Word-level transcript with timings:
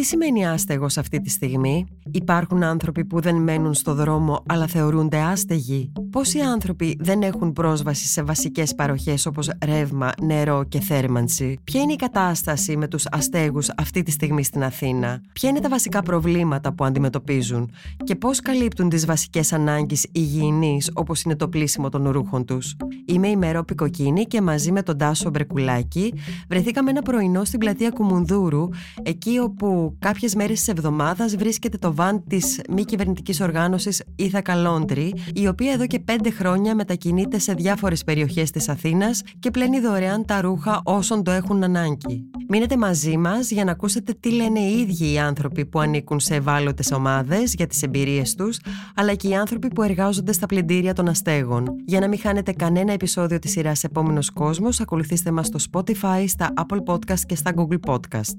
Τι 0.00 0.06
σημαίνει 0.06 0.46
άστεγος 0.46 0.98
αυτή 0.98 1.20
τη 1.20 1.30
στιγμή; 1.30 1.86
Υπάρχουν 2.10 2.62
άνθρωποι 2.62 3.04
που 3.04 3.20
δεν 3.20 3.36
μένουν 3.36 3.74
στο 3.74 3.94
δρόμο 3.94 4.42
αλλά 4.46 4.66
θεωρούνται 4.66 5.18
άστεγοι; 5.18 5.92
Πόσοι 6.10 6.38
άνθρωποι 6.38 6.96
δεν 7.00 7.22
έχουν 7.22 7.52
πρόσβαση 7.52 8.06
σε 8.06 8.22
βασικές 8.22 8.74
παροχές 8.74 9.26
όπως 9.26 9.50
ρεύμα, 9.64 10.10
νερό 10.22 10.64
και 10.64 10.80
θέρμανση; 10.80 11.58
Ποια 11.64 11.80
είναι 11.80 11.92
η 11.92 11.96
κατάσταση 11.96 12.76
με 12.76 12.88
τους 12.88 13.04
αστέγους 13.10 13.70
αυτή 13.76 14.02
τη 14.02 14.10
στιγμή 14.10 14.44
στην 14.44 14.62
Αθήνα; 14.62 15.20
Ποια 15.32 15.48
είναι 15.48 15.60
τα 15.60 15.68
βασικά 15.68 16.02
προβλήματα 16.02 16.72
που 16.72 16.84
αντιμετωπίζουν; 16.84 17.70
Και 18.04 18.16
πώς 18.16 18.40
καλύπτουν 18.40 18.88
τις 18.88 19.06
βασικές 19.06 19.52
ανάγκες 19.52 20.06
υγιεινής 20.12 20.90
όπως 20.94 21.22
είναι 21.22 21.36
το 21.36 21.48
πλήσιμο 21.48 21.88
των 21.88 22.08
ρούχων 22.08 22.44
τους; 22.44 22.76
Είμαι 23.04 23.28
η 23.28 23.36
Μερό 23.36 23.64
Πικοκίνη 23.64 24.24
και 24.24 24.40
μαζί 24.40 24.72
με 24.72 24.82
τον 24.82 24.98
Τάσο 24.98 25.30
Μπρεκουλάκη 25.30 26.14
βρεθήκαμε 26.48 26.90
ένα 26.90 27.02
πρωινό 27.02 27.44
στην 27.44 27.58
πλατεία 27.58 27.90
Κουμουνδούρου 27.90 28.68
εκεί 29.02 29.38
όπου 29.38 29.89
κάποιες 29.98 30.34
μέρες 30.34 30.58
της 30.58 30.68
εβδομάδας 30.68 31.36
βρίσκεται 31.36 31.78
το 31.78 31.94
βαν 31.94 32.24
της 32.26 32.60
μη 32.70 32.84
κυβερνητικής 32.84 33.40
οργάνωσης 33.40 34.02
Ήθακα 34.16 34.56
Λόντρι 34.56 35.14
η 35.34 35.48
οποία 35.48 35.72
εδώ 35.72 35.86
και 35.86 35.98
πέντε 35.98 36.30
χρόνια 36.30 36.74
μετακινείται 36.74 37.38
σε 37.38 37.52
διάφορες 37.52 38.04
περιοχές 38.04 38.50
της 38.50 38.68
Αθήνας 38.68 39.22
και 39.38 39.50
πλένει 39.50 39.80
δωρεάν 39.80 40.24
τα 40.24 40.40
ρούχα 40.40 40.80
όσων 40.84 41.22
το 41.22 41.30
έχουν 41.30 41.64
ανάγκη. 41.64 42.30
Μείνετε 42.48 42.76
μαζί 42.76 43.16
μας 43.16 43.50
για 43.50 43.64
να 43.64 43.70
ακούσετε 43.70 44.14
τι 44.20 44.30
λένε 44.32 44.60
οι 44.60 44.80
ίδιοι 44.80 45.12
οι 45.12 45.18
άνθρωποι 45.18 45.66
που 45.66 45.80
ανήκουν 45.80 46.20
σε 46.20 46.34
ευάλωτες 46.34 46.92
ομάδες 46.92 47.54
για 47.54 47.66
τις 47.66 47.82
εμπειρίες 47.82 48.34
τους, 48.34 48.58
αλλά 48.94 49.14
και 49.14 49.28
οι 49.28 49.34
άνθρωποι 49.34 49.68
που 49.68 49.82
εργάζονται 49.82 50.32
στα 50.32 50.46
πλυντήρια 50.46 50.94
των 50.94 51.08
αστέγων. 51.08 51.66
Για 51.84 52.00
να 52.00 52.08
μην 52.08 52.18
χάνετε 52.18 52.52
κανένα 52.52 52.92
επεισόδιο 52.92 53.38
της 53.38 53.50
σειράς 53.50 53.84
Επόμενος 53.84 54.30
Κόσμος, 54.30 54.80
ακολουθήστε 54.80 55.30
μας 55.30 55.46
στο 55.46 55.58
Spotify, 55.72 56.24
στα 56.26 56.52
Apple 56.56 56.94
Podcast 56.94 57.20
και 57.26 57.34
στα 57.34 57.52
Google 57.56 57.94
Podcast. 57.94 58.36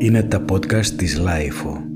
Είναι 0.00 0.22
τα 0.22 0.44
podcast 0.50 0.86
της 0.86 1.20
Lifeo. 1.20 1.88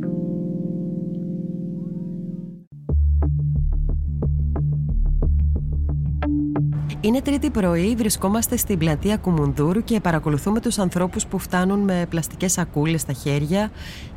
Είναι 7.00 7.20
τρίτη 7.20 7.50
πρωί, 7.50 7.94
βρισκόμαστε 7.96 8.56
στην 8.56 8.78
πλατεία 8.78 9.16
Κουμουνδούρου 9.16 9.84
και 9.84 10.00
παρακολουθούμε 10.00 10.60
τους 10.60 10.78
ανθρώπους 10.78 11.26
που 11.26 11.38
φτάνουν 11.38 11.80
με 11.80 12.06
πλαστικές 12.08 12.52
σακούλες 12.52 13.00
στα 13.00 13.12
χέρια 13.12 13.70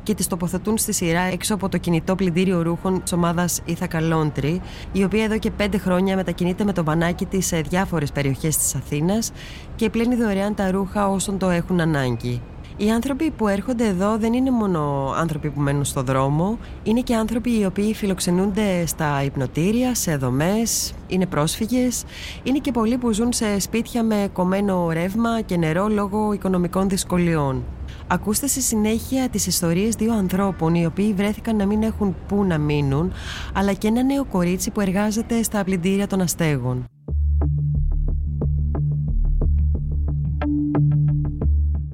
και 0.03 0.13
τις 0.13 0.27
τοποθετούν 0.27 0.77
στη 0.77 0.93
σειρά 0.93 1.21
έξω 1.21 1.53
από 1.53 1.69
το 1.69 1.77
κινητό 1.77 2.15
πλυντήριο 2.15 2.61
ρούχων 2.61 3.03
της 3.03 3.11
ομάδας 3.11 3.61
Ήθακα 3.65 3.99
Laundry, 4.01 4.57
η 4.91 5.03
οποία 5.03 5.23
εδώ 5.23 5.37
και 5.37 5.51
πέντε 5.51 5.77
χρόνια 5.77 6.15
μετακινείται 6.15 6.63
με 6.63 6.73
το 6.73 6.83
βανάκι 6.83 7.25
της 7.25 7.45
σε 7.45 7.61
διάφορες 7.61 8.11
περιοχές 8.11 8.57
της 8.57 8.75
Αθήνας 8.75 9.31
και 9.75 9.89
πλένει 9.89 10.15
δωρεάν 10.15 10.55
τα 10.55 10.71
ρούχα 10.71 11.09
όσων 11.09 11.37
το 11.37 11.49
έχουν 11.49 11.79
ανάγκη. 11.79 12.41
Οι 12.77 12.91
άνθρωποι 12.91 13.31
που 13.31 13.47
έρχονται 13.47 13.87
εδώ 13.87 14.17
δεν 14.17 14.33
είναι 14.33 14.51
μόνο 14.51 15.13
άνθρωποι 15.17 15.49
που 15.49 15.59
μένουν 15.59 15.85
στο 15.85 16.01
δρόμο, 16.01 16.57
είναι 16.83 17.01
και 17.01 17.15
άνθρωποι 17.15 17.59
οι 17.59 17.65
οποίοι 17.65 17.93
φιλοξενούνται 17.93 18.85
στα 18.85 19.23
υπνοτήρια, 19.23 19.95
σε 19.95 20.17
δομές, 20.17 20.93
είναι 21.07 21.25
πρόσφυγες, 21.25 22.03
είναι 22.43 22.57
και 22.57 22.71
πολλοί 22.71 22.97
που 22.97 23.11
ζουν 23.11 23.33
σε 23.33 23.59
σπίτια 23.59 24.03
με 24.03 24.29
κομμένο 24.33 24.89
ρεύμα 24.91 25.41
και 25.41 25.57
νερό 25.57 25.87
λόγω 25.87 26.33
οικονομικών 26.33 26.89
δυσκολιών. 26.89 27.63
Ακούστε 28.07 28.47
στη 28.47 28.61
συνέχεια 28.61 29.29
τις 29.29 29.47
ιστορίες 29.47 29.95
δύο 29.95 30.13
ανθρώπων 30.13 30.75
οι 30.75 30.85
οποίοι 30.85 31.13
βρέθηκαν 31.13 31.55
να 31.55 31.65
μην 31.65 31.83
έχουν 31.83 32.15
πού 32.27 32.43
να 32.43 32.57
μείνουν, 32.57 33.11
αλλά 33.53 33.73
και 33.73 33.87
ένα 33.87 34.03
νέο 34.03 34.25
κορίτσι 34.25 34.71
που 34.71 34.81
εργάζεται 34.81 35.43
στα 35.43 35.63
πλυντήρια 35.63 36.07
των 36.07 36.21
αστέγων. 36.21 36.85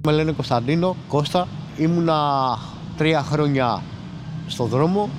Με 0.03 0.11
λένε 0.11 0.31
Κωνσταντίνο, 0.31 0.95
Κώστα. 1.07 1.47
Ήμουνα 1.77 2.19
τρία 2.97 3.21
χρόνια 3.21 3.83
στο 4.47 4.63
δρόμο. 4.65 5.09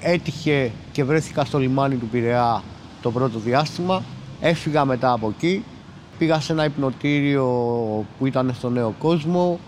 Έτυχε 0.00 0.72
και 0.92 1.04
βρέθηκα 1.04 1.44
στο 1.44 1.58
λιμάνι 1.58 1.94
του 1.94 2.06
Πειραιά 2.06 2.62
το 3.02 3.10
πρώτο 3.10 3.38
διάστημα. 3.38 4.02
Έφυγα 4.40 4.84
μετά 4.84 5.12
από 5.12 5.32
εκεί. 5.36 5.64
Πήγα 6.18 6.40
σε 6.40 6.52
ένα 6.52 6.64
υπνοτήριο 6.64 7.46
που 8.18 8.26
ήταν 8.26 8.54
στο 8.54 8.70
νέο 8.70 8.94
κόσμο. 8.98 9.58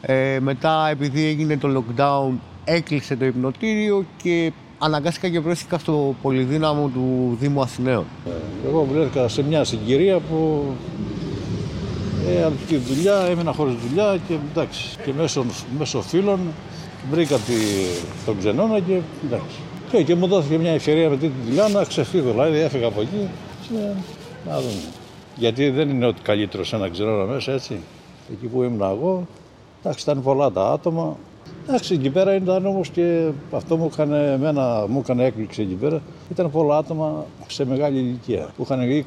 Ε, 0.00 0.38
μετά 0.40 0.88
επειδή 0.88 1.24
έγινε 1.24 1.56
το 1.56 1.68
lockdown 1.76 2.32
έκλεισε 2.64 3.16
το 3.16 3.24
υπνοτήριο 3.24 4.04
και 4.22 4.52
αναγκάστηκα 4.78 5.28
και 5.28 5.40
βρέθηκα 5.40 5.78
στο 5.78 6.14
πολυδύναμο 6.22 6.88
του 6.88 7.36
Δήμου 7.40 7.60
Αθηναίων. 7.60 8.04
Εγώ 8.66 8.86
βρέθηκα 8.92 9.28
σε 9.28 9.42
μια 9.42 9.64
συγκυρία 9.64 10.18
που 10.18 10.64
ε, 12.28 12.44
από 12.44 12.54
τη 12.68 12.76
δουλειά 12.76 13.20
έμεινα 13.20 13.52
χωρίς 13.52 13.74
δουλειά 13.74 14.18
και 14.28 14.34
εντάξει. 14.52 14.96
Και 15.04 15.12
μέσω, 15.12 15.44
μέσω 15.78 16.02
φίλων 16.02 16.40
βρήκα 17.10 17.36
τη, 17.36 17.52
τον 18.26 18.38
ξενώνα 18.38 18.80
και 18.80 19.00
εντάξει. 19.26 19.56
Και, 19.90 20.02
και 20.02 20.14
μου 20.14 20.26
δόθηκε 20.26 20.58
μια 20.58 20.70
ευκαιρία 20.72 21.08
με 21.08 21.16
τη 21.16 21.30
δουλειά 21.44 21.68
να 21.68 21.84
ξεφύγω, 21.84 22.30
δηλαδή 22.30 22.58
έφυγα 22.58 22.86
από 22.86 23.00
εκεί 23.00 23.28
και 23.68 23.78
να 24.48 24.60
δούμε. 24.60 24.80
Γιατί 25.36 25.70
δεν 25.70 25.88
είναι 25.88 26.06
ότι 26.06 26.22
καλύτερο 26.22 26.64
σε 26.64 26.76
ένα 26.76 26.88
ξενώνα 26.88 27.24
μέσα 27.24 27.52
έτσι. 27.52 27.80
Εκεί 28.32 28.46
που 28.46 28.62
ήμουν 28.62 28.80
εγώ, 28.80 29.26
εντάξει 29.80 30.02
ήταν 30.02 30.22
πολλά 30.22 30.50
τα 30.50 30.70
άτομα, 30.72 31.16
Εντάξει, 31.68 31.94
εκεί 31.94 32.10
πέρα 32.10 32.34
ήταν 32.34 32.66
όμω 32.66 32.80
και 32.92 33.30
αυτό 33.54 33.76
μου 33.76 33.90
έκανε, 33.92 34.32
εμένα, 34.32 34.84
μου 34.88 34.98
έκανε 34.98 35.24
έκπληξη 35.24 35.62
εκεί 35.62 35.74
πέρα. 35.74 36.00
Ήταν 36.30 36.50
πολλά 36.50 36.76
άτομα 36.76 37.24
σε 37.46 37.64
μεγάλη 37.64 37.98
ηλικία 37.98 38.48
που 38.56 38.62
είχαν 38.62 39.04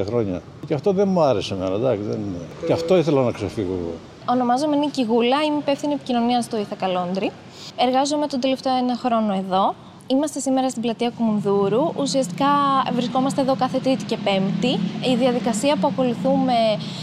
20-25 0.00 0.04
χρόνια. 0.06 0.42
Και 0.66 0.74
αυτό 0.74 0.92
δεν 0.92 1.08
μου 1.08 1.22
άρεσε 1.22 1.54
εμένα, 1.54 1.74
εντάξει. 1.74 2.02
Δεν... 2.02 2.18
Και 2.66 2.72
αυτό 2.72 2.96
ήθελα 2.96 3.22
να 3.22 3.30
ξεφύγω 3.30 3.72
εγώ. 3.80 3.92
Ονομάζομαι 4.30 4.76
Νίκη 4.76 5.04
Γούλα, 5.04 5.42
είμαι 5.46 5.58
υπεύθυνη 5.58 5.92
επικοινωνίας 5.92 6.44
στο 6.44 6.58
Ιθακα 6.58 6.88
Λόντρι. 6.88 7.30
Εργάζομαι 7.76 8.26
τον 8.26 8.40
τελευταίο 8.40 8.76
ένα 8.76 8.96
χρόνο 8.96 9.34
εδώ. 9.34 9.74
Είμαστε 10.10 10.40
σήμερα 10.40 10.70
στην 10.70 10.82
πλατεία 10.82 11.10
Κουμουνδούρου. 11.10 11.92
Ουσιαστικά 11.96 12.46
βρισκόμαστε 12.92 13.40
εδώ 13.40 13.56
κάθε 13.56 13.78
Τρίτη 13.78 14.04
και 14.04 14.16
Πέμπτη. 14.16 14.68
Η 15.10 15.14
διαδικασία 15.16 15.76
που 15.76 15.86
ακολουθούμε 15.86 16.54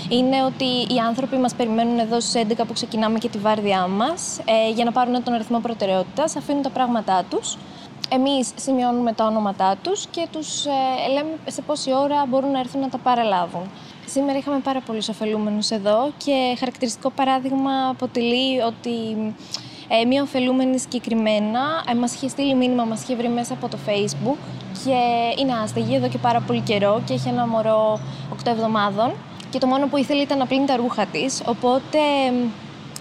είναι 0.10 0.44
ότι 0.44 0.94
οι 0.94 0.98
άνθρωποι 1.08 1.38
μας 1.38 1.56
περιμένουν 1.56 2.00
εδώ 2.00 2.20
στις 2.20 2.44
11 2.48 2.64
που 2.68 2.74
ξεκινάμε 2.74 3.20
και 3.20 3.30
τη 3.30 3.38
βάρδιά 3.38 3.88
μας 3.88 4.40
ε, 4.46 4.70
για 4.74 4.86
να 4.86 4.92
πάρουν 4.92 5.24
τον 5.24 5.34
αριθμό 5.34 5.60
προτεραιότητας, 5.60 6.36
αφήνουν 6.36 6.62
τα 6.62 6.70
πράγματά 6.70 7.24
τους. 7.30 7.58
Εμείς 8.10 8.52
σημειώνουμε 8.56 9.14
τα 9.14 9.26
ονόματά 9.26 9.76
τους 9.82 10.06
και 10.06 10.28
τους 10.32 10.66
ε, 10.66 11.12
λέμε 11.14 11.38
σε 11.48 11.62
πόση 11.62 11.94
ώρα 11.94 12.26
μπορούν 12.30 12.52
να 12.52 12.60
έρθουν 12.60 12.82
να 12.82 12.90
τα 12.90 12.98
παραλάβουν. 12.98 13.70
Σήμερα 14.06 14.38
είχαμε 14.38 14.60
πάρα 14.60 14.82
πολλούς 14.82 15.10
ωφελούμενους 15.10 15.70
εδώ 15.70 16.12
και 16.18 16.56
χαρακτηριστικό 16.60 17.10
παράδειγμα 17.10 17.72
αποτελεί 17.90 18.62
ότι 18.62 18.92
ε, 19.88 20.06
μία 20.06 20.22
ωφελούμενη 20.22 20.80
συγκεκριμένα. 20.80 21.60
Ε, 21.92 21.96
μας 21.96 22.14
είχε 22.14 22.28
στείλει 22.28 22.56
μήνυμα, 22.56 22.84
μας 22.84 23.02
είχε 23.02 23.16
βρει 23.16 23.30
μέσα 23.30 23.54
από 23.54 23.68
το 23.70 23.78
facebook 23.88 24.38
και 24.84 24.98
είναι 25.42 25.54
άστεγη 25.64 25.96
εδώ 25.96 26.08
και 26.08 26.18
πάρα 26.18 26.42
πολύ 26.42 26.60
καιρό 26.60 27.02
και 27.06 27.14
έχει 27.14 27.28
ένα 27.28 27.48
μωρό 27.48 28.00
8 28.34 28.36
εβδομάδων 28.46 29.12
και 29.50 29.60
το 29.60 29.68
μόνο 29.68 29.88
που 29.88 29.98
ήθελε 29.98 30.22
ήταν 30.22 30.38
να 30.38 30.46
πλύνει 30.46 30.66
τα 30.66 30.76
ρούχα 30.76 31.06
της, 31.06 31.42
οπότε 31.46 32.00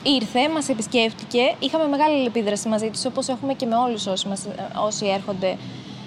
ήρθε, 0.02 0.48
μας 0.48 0.68
επισκέφτηκε, 0.68 1.54
είχαμε 1.58 1.88
μεγάλη 1.88 2.24
επίδραση 2.24 2.68
μαζί 2.68 2.90
της 2.90 3.06
όπως 3.06 3.28
έχουμε 3.28 3.52
και 3.54 3.66
με 3.66 3.76
όλους 3.76 4.06
όσοι, 4.06 4.28
μας, 4.28 4.46
όσοι 4.86 5.06
έρχονται 5.06 5.56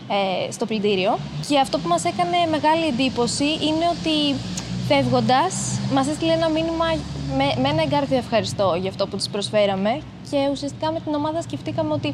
ε, 0.09 0.51
στο 0.51 0.65
πλυντήριο. 0.65 1.17
Και 1.47 1.59
αυτό 1.59 1.79
που 1.79 1.87
μας 1.87 2.05
έκανε 2.05 2.37
μεγάλη 2.49 2.85
εντύπωση 2.85 3.43
είναι 3.43 3.85
ότι 3.91 4.39
φεύγοντας 4.87 5.53
μας 5.93 6.07
έστειλε 6.07 6.33
ένα 6.33 6.49
μήνυμα 6.49 6.85
με, 7.37 7.61
με 7.61 7.69
ένα 7.69 7.81
εγκάρδιο 7.81 8.17
ευχαριστώ 8.17 8.77
για 8.81 8.89
αυτό 8.89 9.07
που 9.07 9.17
της 9.17 9.29
προσφέραμε 9.29 10.01
και 10.29 10.49
ουσιαστικά 10.51 10.91
με 10.91 10.99
την 10.99 11.13
ομάδα 11.13 11.41
σκεφτήκαμε 11.41 11.93
ότι 11.93 12.13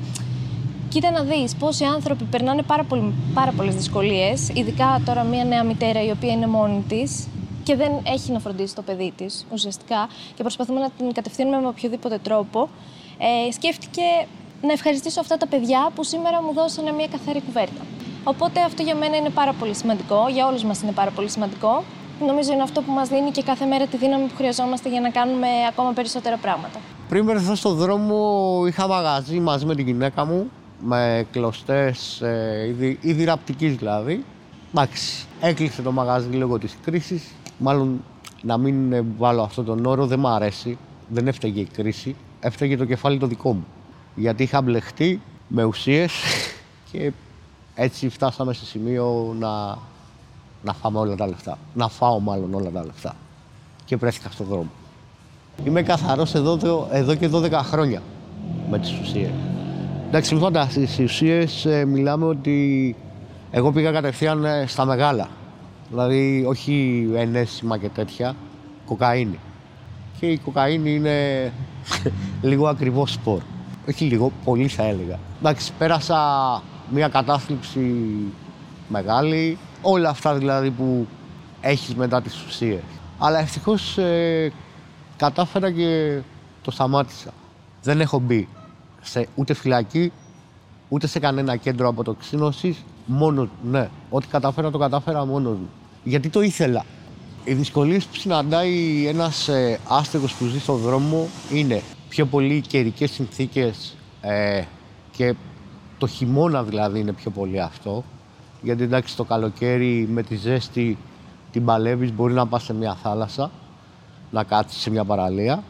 κοίτα 0.90 1.12
να 1.12 1.24
δεις 1.24 1.56
πόσοι 1.56 1.84
άνθρωποι 1.84 2.24
περνάνε 2.24 2.62
πάρα, 2.62 2.84
πολύ, 2.84 3.14
πάρα 3.34 3.52
πολλές 3.52 3.76
δυσκολίες, 3.76 4.50
ειδικά 4.54 5.02
τώρα 5.06 5.24
μια 5.24 5.44
νέα 5.44 5.64
μητέρα 5.64 6.04
η 6.04 6.10
οποία 6.10 6.32
είναι 6.32 6.48
μόνη 6.48 6.84
της 6.88 7.28
και 7.64 7.76
δεν 7.76 7.92
έχει 8.04 8.32
να 8.32 8.40
φροντίσει 8.40 8.76
το 8.76 8.82
παιδί 8.82 9.14
της 9.18 9.46
ουσιαστικά 9.52 10.10
και 10.36 10.42
προσπαθούμε 10.42 10.80
να 10.80 10.90
την 10.90 11.14
κατευθύνουμε 11.14 11.60
με 11.60 11.68
οποιοδήποτε 11.68 12.18
τρόπο, 12.18 12.70
ε, 13.18 13.52
σκέφτηκε 13.52 14.02
να 14.62 14.72
ευχαριστήσω 14.72 15.20
αυτά 15.20 15.38
τα 15.38 15.48
παιδιά 15.48 15.92
που 15.96 16.04
σήμερα 16.04 16.42
μου 16.42 16.54
δώσανε 16.54 16.92
μια 16.92 17.08
καθαρή 17.08 17.42
κουβέρτα. 17.42 17.82
Οπότε 18.24 18.62
αυτό 18.62 18.84
για 18.84 18.96
μένα 18.96 19.16
είναι 19.16 19.30
πάρα 19.30 19.54
πολύ 19.54 19.76
σημαντικό, 19.76 20.28
για 20.30 20.48
όλους 20.48 20.64
μας 20.64 20.82
είναι 20.82 20.92
πάρα 20.92 21.12
πολύ 21.12 21.30
σημαντικό 21.30 21.84
νομίζω 22.20 22.54
είναι 22.54 22.62
αυτό 22.62 22.82
που 22.82 22.92
μας 22.92 23.10
δίνει 23.10 23.32
και 23.32 23.44
κάθε 23.44 23.66
μέρα 23.66 23.86
τη 23.86 23.98
δύναμη 23.98 24.26
που 24.26 24.36
χρειαζόμαστε 24.36 24.90
για 24.90 25.02
να 25.02 25.10
κάνουμε 25.10 25.48
ακόμα 25.70 25.92
περισσότερα 25.92 26.38
πράγματα. 26.38 26.80
Πριν 27.10 27.26
βρεθώ 27.26 27.56
στον 27.56 27.76
δρόμο 27.76 28.64
είχα 28.68 28.88
μαγαζί 28.88 29.40
μαζί 29.40 29.66
με 29.66 29.76
την 29.76 29.86
γυναίκα 29.86 30.26
μου 30.26 30.50
με 30.80 31.28
κλωστές 31.32 32.22
ε, 32.22 32.66
ήδη, 32.68 32.98
ήδη 33.02 33.24
ραπτικής 33.24 33.76
δηλαδή. 33.76 34.26
Εντάξει, 34.72 35.26
έκλεισε 35.42 35.82
το 35.82 35.92
μαγαζί 35.92 36.28
λόγω 36.28 36.60
της 36.60 36.78
κρίσης. 36.84 37.32
Μάλλον 37.58 38.04
να 38.42 38.58
μην 38.58 39.06
βάλω 39.18 39.42
αυτόν 39.42 39.66
τον 39.66 39.86
όρο 39.86 40.06
δεν 40.06 40.20
μου 40.20 40.28
αρέσει. 40.28 40.78
Δεν 41.08 41.28
έφταιγε 41.28 41.60
η 41.60 41.68
κρίση. 41.74 42.16
Έφταιγε 42.40 42.78
το 42.78 42.86
κεφάλι 42.86 43.18
το 43.18 43.28
δικό 43.28 43.54
μου. 43.54 43.66
Γιατί 44.16 44.44
είχα 44.44 44.62
μπλεχτεί 44.62 45.22
με 45.48 45.64
ουσίες 45.64 46.12
και 46.92 47.12
έτσι 47.76 48.10
φτάσαμε 48.10 48.54
σε 48.54 48.66
σημείο 48.66 49.36
να 49.40 49.78
να 50.64 50.74
φάμε 50.74 51.00
όλα 51.00 51.16
τα 51.16 51.28
λεφτά. 51.28 51.58
Να 51.74 51.88
φάω 51.88 52.20
μάλλον 52.20 52.54
όλα 52.54 52.70
τα 52.70 52.86
λεφτά. 52.86 53.16
Και 53.86 53.96
βρέθηκα 53.96 54.30
στον 54.32 54.46
δρόμο. 54.46 54.70
Είμαι 55.64 55.82
καθαρός 55.82 56.34
εδώ, 56.34 56.88
εδώ 56.92 57.16
και 57.16 57.30
12 57.34 57.52
χρόνια 57.52 58.02
με 58.70 58.80
τις 58.80 59.00
ουσίες. 59.02 59.30
Εντάξει, 60.08 60.34
μην 60.34 60.44
φανταστείς, 60.44 60.92
στις 60.92 61.06
ουσίες 61.06 61.66
ε, 61.66 61.86
μιλάμε 61.86 62.26
ότι 62.26 62.96
εγώ 63.52 63.72
πήγα 63.72 63.92
κατευθείαν 63.92 64.46
ε, 64.46 64.66
στα 64.68 64.86
μεγάλα. 64.86 65.28
Δηλαδή, 65.90 66.46
όχι 66.48 67.08
ενέσιμα 67.16 67.78
και 67.78 67.90
τέτοια, 67.90 68.36
κοκαίνη. 68.86 69.40
Και 70.20 70.26
η 70.26 70.38
κοκαίνη 70.38 70.94
είναι 70.96 71.52
λίγο 72.50 72.68
ακριβό 72.68 73.08
σπορ. 73.08 73.42
Όχι 73.90 74.06
λίγο, 74.06 74.32
πολύ 74.44 74.68
θα 74.68 74.84
έλεγα. 74.84 75.20
Εντάξει, 75.40 75.72
πέρασα 75.78 76.18
μια 76.90 77.08
κατάθλιψη 77.08 78.06
μεγάλη, 78.88 79.58
όλα 79.84 80.10
αυτά 80.10 80.36
δηλαδή 80.36 80.70
που 80.70 81.08
έχεις 81.62 81.96
μετά 81.96 82.22
τις 82.22 82.46
ουσίες. 82.46 82.82
Αλλά 83.20 83.40
ευτυχώς 83.40 83.98
ε, 83.98 84.52
κατάφερα 85.18 85.72
και 85.72 86.20
το 86.62 86.72
σταμάτησα. 86.72 87.34
Δεν 87.84 88.02
έχω 88.02 88.20
μπει 88.20 88.48
σε 89.02 89.28
ούτε 89.36 89.54
φυλακή, 89.54 90.12
ούτε 90.90 91.08
σε 91.08 91.20
κανένα 91.20 91.56
κέντρο 91.56 91.88
αποτοξίνωσης, 91.88 92.84
μόνος 93.06 93.48
ναι. 93.64 93.90
Ό,τι 94.10 94.28
κατάφερα 94.28 94.72
το 94.72 94.78
κατάφερα 94.78 95.26
μόνος 95.26 95.58
μου. 95.58 95.70
Γιατί 96.04 96.30
το 96.30 96.42
ήθελα. 96.42 96.86
Οι 97.44 97.54
δυσκολίε 97.54 97.98
που 97.98 98.16
συναντάει 98.16 99.06
ένας 99.08 99.48
ε, 99.48 99.80
άστεγος 99.88 100.34
που 100.34 100.46
ζει 100.46 100.60
στον 100.60 100.78
δρόμο 100.78 101.28
είναι 101.52 101.82
πιο 102.10 102.26
πολύ 102.26 102.62
καιρικές 102.62 103.12
συνθήκες 103.12 103.96
ε, 104.22 104.64
και 105.12 105.36
το 105.98 106.08
χειμώνα 106.08 106.64
δηλαδή 106.64 107.00
είναι 107.00 107.14
πιο 107.14 107.32
πολύ 107.32 107.62
αυτό. 107.62 108.04
Γιατί 108.64 108.84
εντάξει 108.84 109.16
το 109.16 109.24
καλοκαίρι 109.24 110.08
με 110.12 110.24
τη 110.24 110.36
ζέστη 110.36 110.98
την 111.52 111.66
παλεύεις, 111.66 112.14
μπορεί 112.14 112.34
να 112.34 112.48
πας 112.48 112.64
σε 112.64 112.74
μια 112.74 112.96
θάλασσα, 112.96 113.52
να 114.32 114.44
κάτσεις 114.44 114.82
σε 114.82 114.90
μια 114.90 115.04
παραλία. 115.04 115.64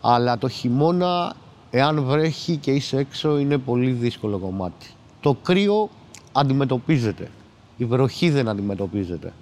Αλλά 0.00 0.38
το 0.38 0.48
χειμώνα, 0.48 1.34
εάν 1.70 2.02
βρέχει 2.04 2.56
και 2.56 2.70
είσαι 2.70 2.96
έξω, 2.96 3.38
είναι 3.38 3.58
πολύ 3.58 3.90
δύσκολο 3.90 4.38
κομμάτι. 4.38 4.86
Το 5.20 5.36
κρύο 5.42 5.88
αντιμετωπίζεται. 6.32 7.30
Η 7.76 7.84
βροχή 7.84 8.30
δεν 8.30 8.48
αντιμετωπίζεται. 8.48 9.32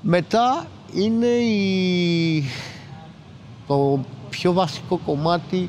Μετά 0.00 0.66
είναι 0.94 1.26
η... 1.26 2.44
το 3.66 4.04
πιο 4.30 4.52
βασικό 4.52 5.00
κομμάτι 5.06 5.68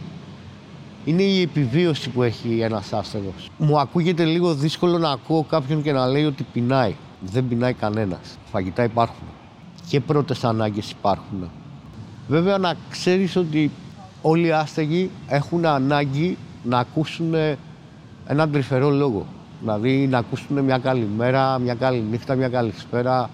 είναι 1.06 1.24
η 1.24 1.42
επιβίωση 1.42 2.10
που 2.10 2.24
έχει 2.24 2.60
ένας 2.60 2.94
άστεγος. 2.94 3.50
Μου 3.58 3.80
ακούγεται 3.80 4.26
λίγο 4.26 4.54
δύσκολο 4.54 4.98
να 4.98 5.10
ακούω 5.10 5.44
κάποιον 5.44 5.82
και 5.82 5.92
να 5.92 6.08
λέει 6.08 6.26
ότι 6.26 6.46
πεινάει. 6.54 6.96
Δεν 7.22 7.48
πεινάει 7.48 7.74
κανένας. 7.74 8.38
Φαγητά 8.52 8.84
υπάρχουν. 8.84 9.28
Και 9.90 10.00
πρώτες 10.00 10.44
ανάγκες 10.44 10.92
υπάρχουν. 10.92 11.50
Βέβαια 12.28 12.58
να 12.58 12.76
ξέρεις 12.90 13.36
ότι 13.36 13.72
όλοι 14.22 14.48
οι 14.48 14.52
άστεγοι 14.52 15.10
έχουν 15.28 15.66
ανάγκη 15.66 16.38
να 16.64 16.80
ακούσουν 16.80 17.34
έναν 18.28 18.52
τρυφερό 18.52 18.90
λόγο. 18.90 19.26
Δηλαδή 19.60 20.08
να 20.08 20.18
ακούσουν 20.18 20.60
μια 20.60 20.78
καλημέρα, 20.78 21.60
μια 21.60 21.74
καλή 21.74 22.04
νύχτα, 22.12 22.36
μια 22.36 22.50
καλησπέρα. 22.50 23.30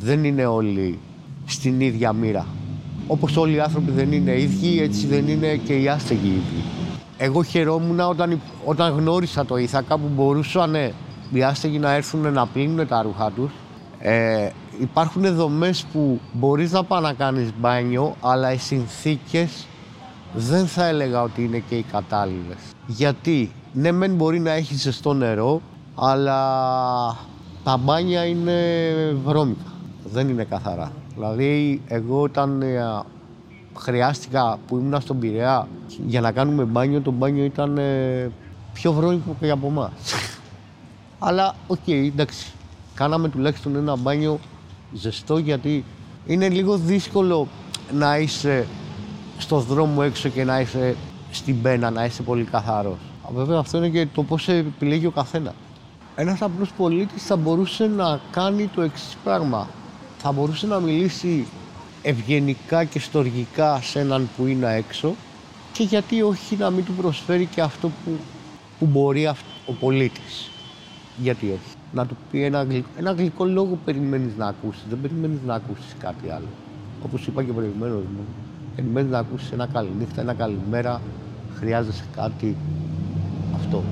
Δεν 0.00 0.24
είναι 0.24 0.46
όλοι 0.46 0.98
στην 1.46 1.80
ίδια 1.80 2.12
μοίρα. 2.12 2.46
Όπως 3.06 3.36
όλοι 3.36 3.54
οι 3.54 3.60
άνθρωποι 3.60 3.90
δεν 3.90 4.12
είναι 4.12 4.40
ίδιοι, 4.40 4.80
έτσι 4.80 5.06
δεν 5.06 5.28
είναι 5.28 5.56
και 5.56 5.76
οι 5.76 5.88
άστεγοι 5.88 6.28
ίδιοι. 6.28 6.64
Εγώ 7.18 7.42
χαιρόμουν 7.42 8.00
όταν, 8.00 8.40
όταν 8.64 8.92
γνώρισα 8.92 9.44
το 9.44 9.56
Ήθακα 9.56 9.98
που 9.98 10.08
μπορούσαν 10.14 10.74
οι 11.32 11.42
άστεγοι 11.42 11.78
να 11.78 11.92
έρθουν 11.92 12.32
να 12.32 12.46
πλύνουν 12.46 12.88
τα 12.88 13.02
ρούχα 13.02 13.30
τους. 13.30 13.50
Ε, 13.98 14.50
υπάρχουν 14.80 15.34
δομές 15.34 15.84
που 15.92 16.20
μπορείς 16.32 16.72
να 16.72 16.84
πάει 16.84 17.02
να 17.02 17.12
κάνεις 17.12 17.50
μπάνιο, 17.58 18.14
αλλά 18.20 18.52
οι 18.52 18.56
συνθήκες 18.56 19.66
δεν 20.34 20.66
θα 20.66 20.86
έλεγα 20.86 21.22
ότι 21.22 21.44
είναι 21.44 21.62
και 21.68 21.74
οι 21.74 21.82
κατάλληλες. 21.82 22.58
Γιατί, 22.86 23.50
ναι 23.72 23.92
μεν 23.92 24.14
μπορεί 24.14 24.40
να 24.40 24.52
έχεις 24.52 24.80
ζεστό 24.80 25.12
νερό, 25.12 25.60
αλλά 25.94 26.40
τα 27.64 27.76
μπάνια 27.76 28.24
είναι 28.24 28.54
βρώμικα, 29.24 29.72
δεν 30.04 30.28
είναι 30.28 30.44
καθαρά. 30.44 30.92
Δηλαδή, 31.14 31.82
εγώ 31.88 32.20
όταν 32.20 32.62
ε, 32.62 33.02
χρειάστηκα 33.78 34.58
που 34.66 34.76
ήμουν 34.76 35.00
στον 35.00 35.18
Πειραιά 35.18 35.68
για 36.06 36.20
να 36.20 36.32
κάνουμε 36.32 36.64
μπάνιο, 36.64 37.00
το 37.00 37.10
μπάνιο 37.10 37.44
ήταν 37.44 37.78
ε, 37.78 38.30
πιο 38.72 38.92
βρώμικο 38.92 39.36
και 39.40 39.50
από 39.50 39.66
εμάς. 39.66 39.90
αλλά, 41.18 41.54
ok, 41.66 41.78
okay, 41.86 42.10
εντάξει, 42.12 42.52
κάναμε 42.94 43.28
τουλάχιστον 43.28 43.76
ένα 43.76 43.96
μπάνιο 43.96 44.38
ζεστό 44.92 45.38
γιατί 45.38 45.84
είναι 46.26 46.48
λίγο 46.48 46.76
δύσκολο 46.76 47.48
να 47.92 48.18
είσαι 48.18 48.66
στο 49.38 49.58
δρόμο 49.58 50.02
έξω 50.04 50.28
και 50.28 50.44
να 50.44 50.60
είσαι 50.60 50.96
στην 51.30 51.62
πένα, 51.62 51.90
να 51.90 52.04
είσαι 52.04 52.22
πολύ 52.22 52.44
καθαρός. 52.44 52.98
Βέβαια 53.34 53.58
αυτό 53.58 53.76
είναι 53.76 53.88
και 53.88 54.06
το 54.14 54.22
πώς 54.22 54.48
επιλέγει 54.48 55.06
ο 55.06 55.10
καθένας. 55.10 55.54
Ένας 56.16 56.42
απλός 56.42 56.72
πολίτης 56.72 57.22
θα 57.22 57.36
μπορούσε 57.36 57.86
να 57.86 58.20
κάνει 58.30 58.66
το 58.74 58.82
εξής 58.82 59.16
πράγμα. 59.24 59.68
Θα 60.18 60.32
μπορούσε 60.32 60.66
να 60.66 60.78
μιλήσει 60.78 61.46
ευγενικά 62.02 62.84
και 62.84 62.98
στοργικά 62.98 63.80
σε 63.82 64.00
έναν 64.00 64.28
που 64.36 64.46
είναι 64.46 64.74
έξω 64.74 65.16
και 65.72 65.82
γιατί 65.82 66.22
όχι 66.22 66.56
να 66.56 66.70
μην 66.70 66.84
του 66.84 66.92
προσφέρει 66.92 67.46
και 67.46 67.60
αυτό 67.60 67.88
που, 67.88 68.20
που 68.78 68.86
μπορεί 68.86 69.26
ο 69.64 69.72
πολίτης. 69.72 70.50
Γιατί 71.16 71.46
όχι; 71.50 71.74
Να 71.92 72.06
του 72.06 72.16
πει 72.30 72.42
ένα, 72.42 72.62
γλυκό, 72.62 72.88
ένα 72.96 73.12
γλυκό 73.12 73.44
λόγο 73.44 73.76
περιμένεις 73.84 74.36
να 74.36 74.46
ακούσεις. 74.46 74.84
Δεν 74.88 75.00
περιμένεις 75.00 75.42
να 75.42 75.54
ακούσεις 75.54 75.94
κάτι 75.98 76.30
άλλο. 76.30 76.48
Όπως 77.00 77.26
είπα 77.26 77.42
και 77.44 77.52
προηγουμένως 77.52 78.02
μου. 78.02 78.24
Περιμένεις 78.74 79.10
να 79.10 79.18
ακούσεις 79.18 79.52
ένα 79.52 79.66
καληνύχτα, 79.66 80.20
ένα 80.20 80.34
καλημέρα. 80.34 81.02
Χρειάζεσαι 81.48 82.04
κάτι. 82.16 82.56
Αυτό. 83.54 83.84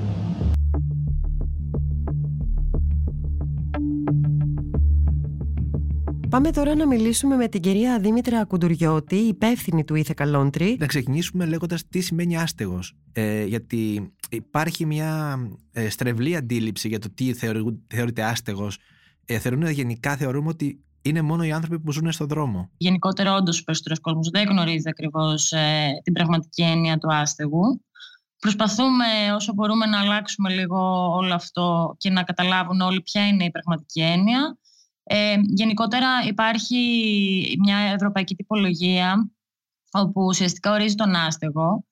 Πάμε 6.37 6.51
τώρα 6.51 6.75
να 6.75 6.87
μιλήσουμε 6.87 7.35
με 7.35 7.47
την 7.47 7.61
κυρία 7.61 7.99
Δήμητρα 7.99 8.45
Κουντουριώτη, 8.45 9.15
υπεύθυνη 9.15 9.83
του 9.83 9.95
Ήθε 9.95 10.13
Καλόντρι. 10.15 10.75
Να 10.79 10.85
ξεκινήσουμε 10.85 11.45
λέγοντας 11.45 11.87
τι 11.87 12.01
σημαίνει 12.01 12.37
άστεγος. 12.37 12.95
Ε, 13.13 13.43
γιατί 13.43 14.13
υπάρχει 14.29 14.85
μια 14.85 15.39
ε, 15.71 15.89
στρεβλή 15.89 16.35
αντίληψη 16.35 16.87
για 16.87 16.99
το 16.99 17.09
τι 17.13 17.33
θεωρείται 17.87 18.23
άστεγος. 18.23 18.77
Ε, 19.25 19.39
θεωρούν 19.39 19.69
γενικά 19.69 20.15
θεωρούμε 20.15 20.49
ότι 20.49 20.83
είναι 21.01 21.21
μόνο 21.21 21.43
οι 21.43 21.51
άνθρωποι 21.51 21.79
που 21.79 21.91
ζουν 21.91 22.11
στον 22.11 22.27
δρόμο. 22.27 22.69
Γενικότερα, 22.77 23.35
όντως, 23.35 23.59
ο 23.59 23.63
περισσότερος 23.63 23.99
κόσμος 23.99 24.29
δεν 24.29 24.47
γνωρίζει 24.47 24.89
ακριβώς 24.89 25.51
ε, 25.51 25.89
την 26.03 26.13
πραγματική 26.13 26.61
έννοια 26.61 26.97
του 26.97 27.13
άστεγου. 27.13 27.81
Προσπαθούμε 28.39 29.05
όσο 29.35 29.53
μπορούμε 29.53 29.85
να 29.85 29.99
αλλάξουμε 29.99 30.49
λίγο 30.49 31.09
όλο 31.15 31.33
αυτό 31.33 31.95
και 31.97 32.09
να 32.09 32.23
καταλάβουν 32.23 32.81
όλοι 32.81 33.01
ποια 33.01 33.27
είναι 33.27 33.43
η 33.43 33.51
πραγματική 33.51 34.01
έννοια. 34.01 34.57
Ε, 35.09 35.35
γενικότερα 35.43 36.07
υπάρχει 36.27 36.77
μια 37.59 37.77
ευρωπαϊκή 37.77 38.35
τυπολογία 38.35 39.31
όπου 39.91 40.23
ουσιαστικά 40.25 40.71
ορίζει 40.71 40.95
τον 40.95 41.15
άστεγο 41.15 41.85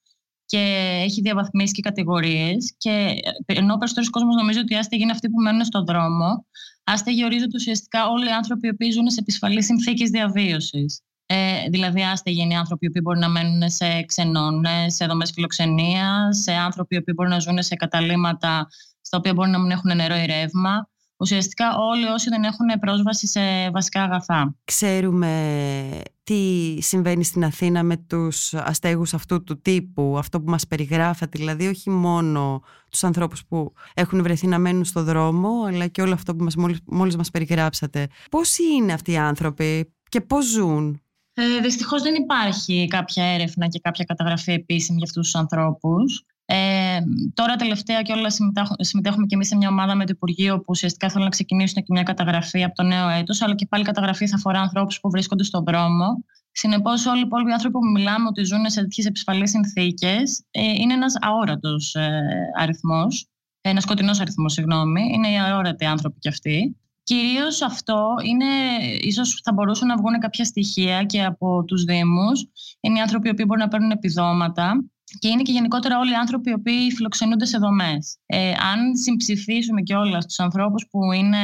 και 0.45 0.59
έχει 1.03 1.21
διαβαθμίσει 1.21 1.73
και 1.73 1.81
κατηγορίες 1.81 2.75
και 2.77 3.15
ενώ 3.45 3.73
ο 3.73 3.77
περισσότερος 3.77 4.09
κόσμος 4.09 4.35
νομίζει 4.35 4.59
ότι 4.59 4.73
οι 4.73 4.77
άστεγοι 4.77 5.01
είναι 5.01 5.11
αυτοί 5.11 5.29
που 5.29 5.41
μένουν 5.41 5.65
στον 5.65 5.85
δρόμο 5.85 6.45
άστεγοι 6.85 7.23
ορίζονται 7.23 7.55
ουσιαστικά 7.55 8.07
όλοι 8.07 8.27
οι 8.27 8.31
άνθρωποι 8.31 8.75
που 8.75 8.91
ζουν 8.91 9.09
σε 9.09 9.19
επισφαλείς 9.19 9.65
συνθήκες 9.65 10.09
διαβίωσης. 10.09 11.01
Ε, 11.25 11.69
δηλαδή, 11.69 12.03
άστεγοι 12.03 12.41
είναι 12.41 12.53
οι 12.53 12.57
άνθρωποι 12.57 12.91
που 12.91 13.01
μπορεί 13.01 13.19
να 13.19 13.29
μένουν 13.29 13.69
σε 13.69 14.03
ξενώνες, 14.03 14.95
σε 14.95 15.05
δομές 15.05 15.31
φιλοξενίας, 15.31 16.37
σε 16.37 16.51
άνθρωποι 16.51 17.03
που 17.03 17.13
μπορεί 17.13 17.29
να 17.29 17.39
ζουν 17.39 17.63
σε 17.63 17.75
καταλήμματα 17.75 18.67
στα 19.01 19.17
οποία 19.17 19.33
μπορεί 19.33 19.49
να 19.49 19.59
μην 19.59 19.71
έχουν 19.71 19.95
νερό 19.95 20.15
ή 20.15 20.25
ρεύμα 20.25 20.89
ουσιαστικά 21.17 21.77
όλοι 21.77 22.05
όσοι 22.05 22.29
δεν 22.29 22.43
έχουν 22.43 22.79
πρόσβαση 22.79 23.27
σε 23.27 23.69
βασικά 23.71 24.03
αγαθά. 24.03 24.55
Ξέρουμε 24.63 26.01
τι 26.23 26.77
συμβαίνει 26.81 27.23
στην 27.23 27.43
Αθήνα 27.43 27.83
με 27.83 27.97
τους 27.97 28.53
αστέγους 28.53 29.13
αυτού 29.13 29.43
του 29.43 29.61
τύπου, 29.61 30.15
αυτό 30.17 30.41
που 30.41 30.49
μας 30.49 30.67
περιγράφατε, 30.67 31.37
δηλαδή 31.37 31.67
όχι 31.67 31.89
μόνο 31.89 32.61
τους 32.91 33.03
ανθρώπους 33.03 33.45
που 33.45 33.73
έχουν 33.93 34.23
βρεθεί 34.23 34.47
να 34.47 34.59
μένουν 34.59 34.85
στο 34.85 35.03
δρόμο, 35.03 35.63
αλλά 35.67 35.87
και 35.87 36.01
όλο 36.01 36.13
αυτό 36.13 36.35
που 36.35 36.43
μας, 36.43 36.55
μόλις, 36.55 36.77
μόλις 36.85 37.15
μας 37.15 37.29
περιγράψατε. 37.31 38.07
Πώς 38.31 38.57
είναι 38.57 38.93
αυτοί 38.93 39.11
οι 39.11 39.17
άνθρωποι 39.17 39.93
και 40.09 40.21
πώς 40.21 40.45
ζουν; 40.45 40.99
Ε, 41.33 41.59
δυστυχώς 41.61 42.01
δεν 42.01 42.15
υπάρχει 42.15 42.87
κάποια 42.87 43.23
έρευνα 43.23 43.67
και 43.67 43.79
κάποια 43.79 44.05
καταγραφή 44.05 44.51
επίσημη 44.51 44.97
για 44.97 45.07
αυτούς 45.07 45.23
τους 45.23 45.35
ανθρώπους. 45.35 46.25
Ε, 46.45 46.84
τώρα 47.33 47.55
τελευταία 47.55 48.01
και 48.01 48.13
όλα 48.13 48.29
συμμετέχουμε 48.77 49.25
και 49.25 49.35
εμείς 49.35 49.47
σε 49.47 49.55
μια 49.55 49.69
ομάδα 49.69 49.95
με 49.95 50.05
το 50.05 50.11
Υπουργείο 50.15 50.57
που 50.57 50.65
ουσιαστικά 50.67 51.09
θέλουν 51.09 51.23
να 51.23 51.29
ξεκινήσουν 51.29 51.83
και 51.83 51.87
μια 51.89 52.03
καταγραφή 52.03 52.63
από 52.63 52.75
το 52.75 52.83
νέο 52.83 53.09
έτος, 53.09 53.41
αλλά 53.41 53.55
και 53.55 53.65
πάλι 53.65 53.83
η 53.83 53.85
καταγραφή 53.85 54.27
θα 54.27 54.35
αφορά 54.35 54.59
ανθρώπους 54.59 54.99
που 54.99 55.09
βρίσκονται 55.09 55.43
στον 55.43 55.63
δρόμο. 55.63 56.23
Συνεπώς, 56.51 57.05
όλοι 57.05 57.19
οι 57.19 57.23
υπόλοιποι 57.25 57.51
άνθρωποι 57.51 57.77
που 57.77 57.91
μιλάμε 57.91 58.27
ότι 58.27 58.43
ζουν 58.43 58.69
σε 58.69 58.81
τέτοιες 58.81 59.05
επισφαλείς 59.05 59.49
συνθήκες 59.49 60.43
ε, 60.51 60.61
είναι 60.61 60.93
ένας 60.93 61.13
αόρατος 61.21 61.95
ε, 61.95 62.21
αριθμός. 62.59 63.27
Ένας 63.61 63.83
σκοτεινός 63.83 64.19
αριθμός, 64.19 64.53
συγγνώμη. 64.53 65.01
Είναι 65.13 65.27
οι 65.27 65.37
αόρατοι 65.37 65.85
άνθρωποι 65.85 66.19
κι 66.19 66.27
αυτοί. 66.27 66.77
Κυρίως 67.03 67.61
αυτό 67.61 68.13
είναι, 68.23 68.45
ίσως 69.01 69.41
θα 69.43 69.53
μπορούσαν 69.53 69.87
να 69.87 69.97
βγουν 69.97 70.19
κάποια 70.19 70.45
στοιχεία 70.45 71.03
και 71.03 71.23
από 71.23 71.63
τους 71.63 71.83
Δήμους. 71.83 72.45
Είναι 72.79 72.97
οι 72.97 73.01
άνθρωποι 73.01 73.33
που 73.33 73.45
μπορούν 73.45 73.63
να 73.63 73.69
παίρνουν 73.69 73.91
επιδόματα 73.91 74.83
και 75.19 75.27
είναι 75.27 75.41
και 75.41 75.51
γενικότερα 75.51 75.99
όλοι 75.99 76.11
οι 76.11 76.15
άνθρωποι 76.15 76.49
οι 76.49 76.53
οποίοι 76.53 76.91
φιλοξενούνται 76.91 77.45
σε 77.45 77.57
δομές. 77.57 78.17
Ε, 78.25 78.51
αν 78.51 78.95
συμψηφίσουμε 78.95 79.81
και 79.81 79.95
όλα 79.95 80.19
τους 80.19 80.39
ανθρώπους 80.39 80.87
που 80.89 81.11
είναι, 81.11 81.37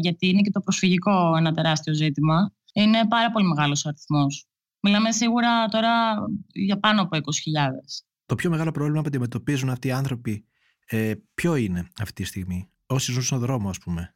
γιατί 0.00 0.26
είναι 0.28 0.40
και 0.40 0.50
το 0.50 0.60
προσφυγικό 0.60 1.36
ένα 1.36 1.52
τεράστιο 1.52 1.94
ζήτημα, 1.94 2.52
είναι 2.72 3.06
πάρα 3.08 3.30
πολύ 3.30 3.46
μεγάλος 3.46 3.84
ο 3.84 3.88
αριθμός. 3.88 4.46
Μιλάμε 4.80 5.12
σίγουρα 5.12 5.66
τώρα 5.66 6.14
για 6.52 6.78
πάνω 6.78 7.02
από 7.02 7.16
20.000. 7.16 7.20
Το 8.26 8.34
πιο 8.34 8.50
μεγάλο 8.50 8.70
πρόβλημα 8.70 9.00
που 9.00 9.06
αντιμετωπίζουν 9.08 9.70
αυτοί 9.70 9.88
οι 9.88 9.92
άνθρωποι, 9.92 10.46
ε, 10.86 11.12
ποιο 11.34 11.56
είναι 11.56 11.88
αυτή 12.00 12.22
τη 12.22 12.28
στιγμή, 12.28 12.70
όσοι 12.86 13.12
ζουν 13.12 13.22
στον 13.22 13.38
δρόμο, 13.38 13.68
ας 13.68 13.78
πούμε. 13.78 14.15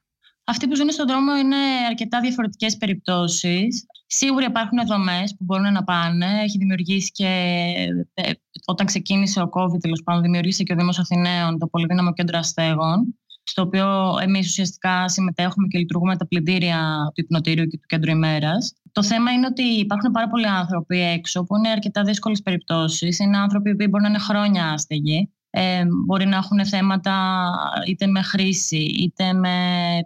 Αυτοί 0.51 0.69
που 0.69 0.77
ζουν 0.77 0.91
στον 0.91 1.07
δρόμο 1.07 1.37
είναι 1.37 1.57
αρκετά 1.89 2.21
διαφορετικές 2.21 2.77
περιπτώσεις. 2.77 3.87
Σίγουρα 4.07 4.47
υπάρχουν 4.47 4.79
δομές 4.87 5.35
που 5.39 5.45
μπορούν 5.45 5.73
να 5.73 5.85
πάνε. 5.85 6.27
Έχει 6.43 6.59
δημιουργήσει 6.59 7.11
και 7.11 7.27
ε, 8.15 8.31
όταν 8.67 8.87
ξεκίνησε 8.87 9.41
ο 9.41 9.49
COVID, 9.53 9.81
τέλος 9.81 10.03
πάντων, 10.03 10.23
δημιουργήσε 10.23 10.63
και 10.63 10.73
ο 10.73 10.77
Δήμος 10.77 10.99
Αθηναίων 10.99 11.59
το 11.59 11.67
Πολυδύναμο 11.67 12.13
Κέντρο 12.13 12.39
Αστέγων, 12.39 13.19
στο 13.43 13.63
οποίο 13.63 14.17
εμείς 14.23 14.47
ουσιαστικά 14.47 15.09
συμμετέχουμε 15.09 15.67
και 15.69 15.79
λειτουργούμε 15.79 16.17
τα 16.17 16.27
πλυντήρια 16.27 17.11
του 17.15 17.21
υπνοτήριου 17.21 17.67
και 17.67 17.77
του 17.77 17.87
κέντρου 17.87 18.11
ημέρας. 18.11 18.73
Το 18.93 19.03
θέμα 19.03 19.31
είναι 19.31 19.47
ότι 19.47 19.63
υπάρχουν 19.63 20.11
πάρα 20.11 20.29
πολλοί 20.29 20.47
άνθρωποι 20.47 21.01
έξω 21.01 21.45
που 21.45 21.57
είναι 21.57 21.69
αρκετά 21.69 22.03
δύσκολες 22.03 22.43
περιπτώσεις. 22.43 23.19
Είναι 23.19 23.37
άνθρωποι 23.37 23.77
που 23.77 23.89
μπορεί 23.89 24.03
να 24.03 24.09
είναι 24.09 24.19
χρόνια 24.19 24.73
άστεγοι 24.73 25.31
ε, 25.51 25.85
μπορεί 26.07 26.27
να 26.27 26.37
έχουν 26.37 26.67
θέματα 26.67 27.47
είτε 27.87 28.07
με 28.07 28.23
χρήση, 28.23 28.77
είτε 28.77 29.33
με 29.33 29.55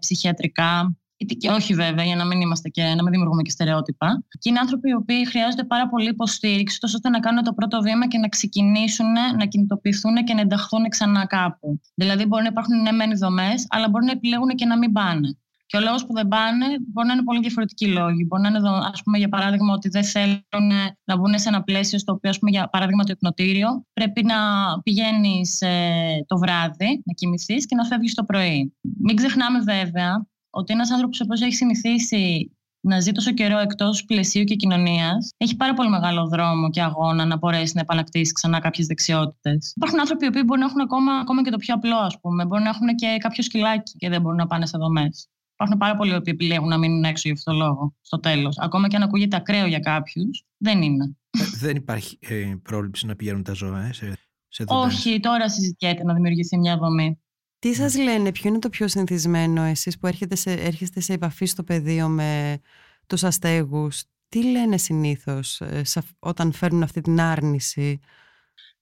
ψυχιατρικά, 0.00 0.96
είτε 1.16 1.34
και 1.34 1.50
όχι 1.50 1.74
βέβαια, 1.74 2.04
για 2.04 2.16
να 2.16 2.24
μην, 2.24 2.40
είμαστε 2.40 2.68
και, 2.68 2.82
να 2.82 3.02
μην 3.02 3.10
δημιουργούμε 3.10 3.42
και 3.42 3.50
στερεότυπα. 3.50 4.24
Και 4.38 4.48
είναι 4.48 4.58
άνθρωποι 4.58 4.88
οι 4.88 4.94
οποίοι 4.94 5.26
χρειάζονται 5.26 5.64
πάρα 5.64 5.88
πολύ 5.88 6.08
υποστήριξη, 6.08 6.80
τόσο 6.80 6.94
ώστε 6.96 7.08
να 7.08 7.20
κάνουν 7.20 7.44
το 7.44 7.52
πρώτο 7.52 7.80
βήμα 7.80 8.08
και 8.08 8.18
να 8.18 8.28
ξεκινήσουν, 8.28 9.12
να 9.38 9.46
κινητοποιηθούν 9.46 10.14
και 10.24 10.34
να 10.34 10.40
ενταχθούν 10.40 10.88
ξανά 10.88 11.26
κάπου. 11.26 11.80
Δηλαδή, 11.94 12.26
μπορεί 12.26 12.42
να 12.42 12.48
υπάρχουν 12.48 12.82
ναι, 12.82 12.92
μεν 12.92 13.18
δομές, 13.18 13.66
αλλά 13.68 13.88
μπορεί 13.88 14.04
να 14.04 14.10
επιλέγουν 14.10 14.48
και 14.48 14.66
να 14.66 14.78
μην 14.78 14.92
πάνε. 14.92 15.38
Και 15.74 15.80
ο 15.80 15.82
λόγος 15.82 16.06
που 16.06 16.12
δεν 16.12 16.28
πάνε 16.28 16.66
μπορεί 16.92 17.06
να 17.06 17.12
είναι 17.12 17.22
πολύ 17.22 17.40
διαφορετικοί 17.40 17.86
λόγοι. 17.86 18.24
Μπορεί 18.28 18.42
να 18.42 18.48
είναι, 18.48 18.60
ας 18.92 19.02
πούμε, 19.02 19.18
για 19.18 19.28
παράδειγμα, 19.28 19.72
ότι 19.72 19.88
δεν 19.88 20.04
θέλουν 20.04 20.70
να 21.04 21.16
μπουν 21.16 21.38
σε 21.38 21.48
ένα 21.48 21.62
πλαίσιο 21.62 21.98
στο 21.98 22.12
οποίο, 22.12 22.30
ας 22.30 22.38
πούμε, 22.38 22.50
για 22.50 22.68
παράδειγμα, 22.68 23.04
το 23.04 23.12
υπνοτήριο 23.12 23.84
πρέπει 23.92 24.24
να 24.24 24.36
πηγαίνεις 24.82 25.60
ε, 25.60 26.24
το 26.26 26.38
βράδυ, 26.38 27.02
να 27.04 27.12
κοιμηθείς 27.14 27.66
και 27.66 27.74
να 27.74 27.84
φεύγεις 27.84 28.14
το 28.14 28.24
πρωί. 28.24 28.74
Μην 28.98 29.16
ξεχνάμε, 29.16 29.58
βέβαια, 29.58 30.26
ότι 30.50 30.72
ένας 30.72 30.90
άνθρωπος 30.90 31.20
ο 31.20 31.24
έχει 31.44 31.54
συνηθίσει 31.54 32.56
να 32.80 33.00
ζει 33.00 33.12
τόσο 33.12 33.32
καιρό 33.32 33.58
εκτός 33.58 34.04
πλαισίου 34.04 34.44
και 34.44 34.54
κοινωνίας, 34.54 35.30
έχει 35.36 35.56
πάρα 35.56 35.74
πολύ 35.74 35.88
μεγάλο 35.88 36.28
δρόμο 36.28 36.70
και 36.70 36.82
αγώνα 36.82 37.24
να 37.24 37.36
μπορέσει 37.36 37.72
να 37.74 37.80
επανακτήσει 37.80 38.32
ξανά 38.32 38.58
κάποιες 38.58 38.86
δεξιότητες. 38.86 39.72
Υπάρχουν 39.76 40.00
άνθρωποι 40.00 40.30
που 40.30 40.44
μπορεί 40.44 40.60
να 40.60 40.66
έχουν 40.66 40.80
ακόμα, 40.80 41.12
ακόμα 41.12 41.42
και 41.42 41.50
το 41.50 41.56
πιο 41.56 41.74
απλό, 41.74 41.96
ας 41.96 42.20
πούμε. 42.20 42.44
Μπορεί 42.46 42.62
να 42.62 42.68
έχουν 42.68 42.94
και 42.94 43.16
κάποιο 43.18 43.42
σκυλάκι 43.42 43.92
και 43.96 44.08
δεν 44.08 44.20
μπορούν 44.20 44.38
να 44.38 44.46
πάνε 44.46 44.66
σε 44.66 44.78
δομές. 44.78 45.28
Υπάρχουν 45.54 45.78
πάρα 45.78 45.96
πολλοί 45.96 46.10
που 46.10 46.30
επιλέγουν 46.30 46.68
να 46.68 46.78
μείνουν 46.78 47.04
έξω 47.04 47.22
για 47.24 47.32
αυτό 47.32 47.50
το 47.50 47.56
λόγο 47.56 47.94
στο 48.00 48.20
τέλος. 48.20 48.58
Ακόμα 48.58 48.88
και 48.88 48.96
αν 48.96 49.02
ακούγεται 49.02 49.36
ακραίο 49.36 49.66
για 49.66 49.78
κάποιους, 49.78 50.44
δεν 50.56 50.82
είναι. 50.82 51.16
Ε, 51.30 51.44
δεν 51.58 51.76
υπάρχει 51.76 52.18
ε, 52.20 52.54
πρόληψη 52.62 53.06
να 53.06 53.16
πηγαίνουν 53.16 53.42
τα 53.42 53.52
ζώα 53.52 53.82
ε, 53.82 53.92
σε, 53.92 54.18
σε 54.48 54.64
Όχι, 54.66 55.20
τώρα 55.20 55.48
συζητιέται 55.48 56.04
να 56.04 56.14
δημιουργηθεί 56.14 56.58
μια 56.58 56.76
δομή. 56.76 57.18
Τι 57.58 57.74
σας 57.74 57.96
λένε, 57.96 58.32
ποιο 58.32 58.48
είναι 58.48 58.58
το 58.58 58.68
πιο 58.68 58.88
συνηθισμένο, 58.88 59.62
εσείς 59.62 59.98
που 59.98 60.06
έρχεται 60.06 60.34
σε, 60.34 60.52
έρχεστε 60.52 61.00
σε 61.00 61.12
επαφή 61.12 61.44
στο 61.44 61.62
πεδίο 61.62 62.08
με 62.08 62.60
τους 63.06 63.24
αστέγους, 63.24 64.04
τι 64.28 64.44
λένε 64.44 64.76
συνήθως 64.76 65.60
ε, 65.60 65.82
όταν 66.18 66.52
φέρνουν 66.52 66.82
αυτή 66.82 67.00
την 67.00 67.20
άρνηση; 67.20 68.00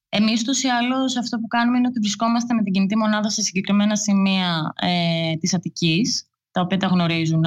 Εμείς 0.08 0.40
ούτω 0.40 0.52
ή 0.62 0.70
άλλω 0.70 0.96
αυτό 1.18 1.38
που 1.38 1.46
κάνουμε 1.46 1.78
είναι 1.78 1.86
ότι 1.86 1.98
βρισκόμαστε 1.98 2.54
με 2.54 2.62
την 2.62 2.72
κινητή 2.72 2.96
μονάδα 2.96 3.28
σε 3.28 3.42
συγκεκριμένα 3.42 3.96
σημεία 3.96 4.72
ε, 4.80 5.36
της 5.36 5.54
Αττικής 5.54 6.26
τα 6.52 6.61
οποία 6.61 6.76
τα 6.76 6.87
γνωρίζουν. 6.87 7.44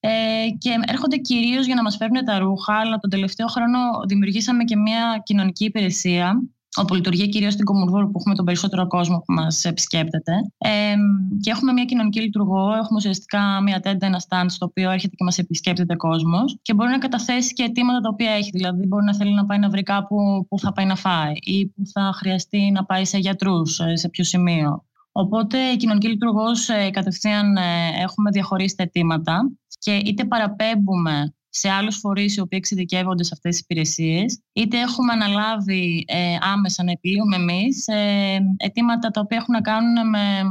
Ε, 0.00 0.10
και 0.58 0.70
έρχονται 0.86 1.16
κυρίως 1.16 1.66
για 1.66 1.74
να 1.74 1.82
μας 1.82 1.96
φέρουν 1.96 2.24
τα 2.24 2.38
ρούχα, 2.38 2.74
αλλά 2.74 2.98
τον 2.98 3.10
τελευταίο 3.10 3.46
χρόνο 3.46 3.78
δημιουργήσαμε 4.08 4.64
και 4.64 4.76
μια 4.76 5.22
κοινωνική 5.24 5.64
υπηρεσία 5.64 6.42
όπου 6.76 6.94
λειτουργεί 6.94 7.28
κυρίως 7.28 7.52
στην 7.52 7.64
Κομουρδούρ 7.64 8.04
που 8.04 8.18
έχουμε 8.18 8.34
τον 8.34 8.44
περισσότερο 8.44 8.86
κόσμο 8.86 9.18
που 9.18 9.32
μας 9.32 9.64
επισκέπτεται. 9.64 10.32
Ε, 10.58 10.94
και 11.40 11.50
έχουμε 11.50 11.72
μια 11.72 11.84
κοινωνική 11.84 12.20
λειτουργό, 12.20 12.68
έχουμε 12.68 12.96
ουσιαστικά 12.96 13.60
μια 13.62 13.80
τέντα, 13.80 14.06
ένα 14.06 14.20
stand 14.28 14.46
στο 14.46 14.66
οποίο 14.66 14.90
έρχεται 14.90 15.14
και 15.16 15.24
μας 15.24 15.38
επισκέπτεται 15.38 15.96
κόσμος 15.96 16.58
και 16.62 16.74
μπορεί 16.74 16.90
να 16.90 16.98
καταθέσει 16.98 17.52
και 17.52 17.62
αιτήματα 17.62 18.00
τα 18.00 18.08
οποία 18.08 18.30
έχει. 18.30 18.50
Δηλαδή, 18.50 18.86
μπορεί 18.86 19.04
να 19.04 19.14
θέλει 19.14 19.34
να 19.34 19.44
πάει 19.44 19.58
να 19.58 19.68
βρει 19.68 19.82
κάπου 19.82 20.46
που 20.48 20.58
θα 20.58 20.72
πάει 20.72 20.86
να 20.86 20.96
φάει 20.96 21.32
ή 21.34 21.66
που 21.66 21.82
θα 21.92 22.12
χρειαστεί 22.14 22.70
να 22.70 22.84
πάει 22.84 23.04
σε 23.04 23.18
γιατρούς, 23.18 23.80
σε 23.92 24.08
ποιο 24.08 24.24
σημείο. 24.24 24.87
Οπότε 25.12 25.58
η 25.58 25.76
κοινωνική 25.76 26.08
λειτουργός 26.08 26.68
ε, 26.68 26.90
κατευθείαν 26.90 27.56
ε, 27.56 27.88
έχουμε 28.02 28.30
διαχωρίσει 28.30 28.76
τα 28.76 28.82
αιτήματα 28.82 29.52
και 29.78 29.96
είτε 29.96 30.24
παραπέμπουμε 30.24 31.34
σε 31.48 31.68
άλλους 31.68 31.96
φορείς 31.96 32.36
οι 32.36 32.40
οποίοι 32.40 32.58
εξειδικεύονται 32.62 33.24
σε 33.24 33.30
αυτές 33.32 33.50
τις 33.50 33.60
υπηρεσίες, 33.60 34.42
είτε 34.52 34.78
έχουμε 34.78 35.12
αναλάβει 35.12 36.04
ε, 36.06 36.36
άμεσα 36.40 36.84
να 36.84 36.90
επιλύουμε 36.90 37.36
εμείς 37.36 37.86
ε, 37.86 38.38
αιτήματα 38.56 39.10
τα 39.10 39.20
οποία 39.20 39.36
έχουν 39.36 39.54
να 39.54 39.60
κάνουν 39.60 40.08
με 40.08 40.42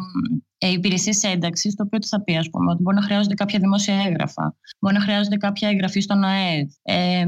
ε, 0.57 0.71
υπηρεσίες 0.71 1.23
ένταξης, 1.23 1.75
το 1.75 1.83
οποίο 1.83 1.99
τι 1.99 2.07
θα 2.07 2.23
πει, 2.23 2.37
ας 2.37 2.49
πούμε, 2.49 2.71
ότι 2.71 2.81
μπορεί 2.81 2.95
να 2.95 3.01
χρειάζονται 3.01 3.33
κάποια 3.33 3.59
δημόσια 3.59 3.95
έγγραφα, 3.95 4.55
μπορεί 4.79 4.93
να 4.93 5.01
χρειάζονται 5.01 5.37
κάποια 5.37 5.69
εγγραφή 5.69 5.99
στον 5.99 6.23
ΑΕΔ, 6.23 6.69
ε, 6.81 7.25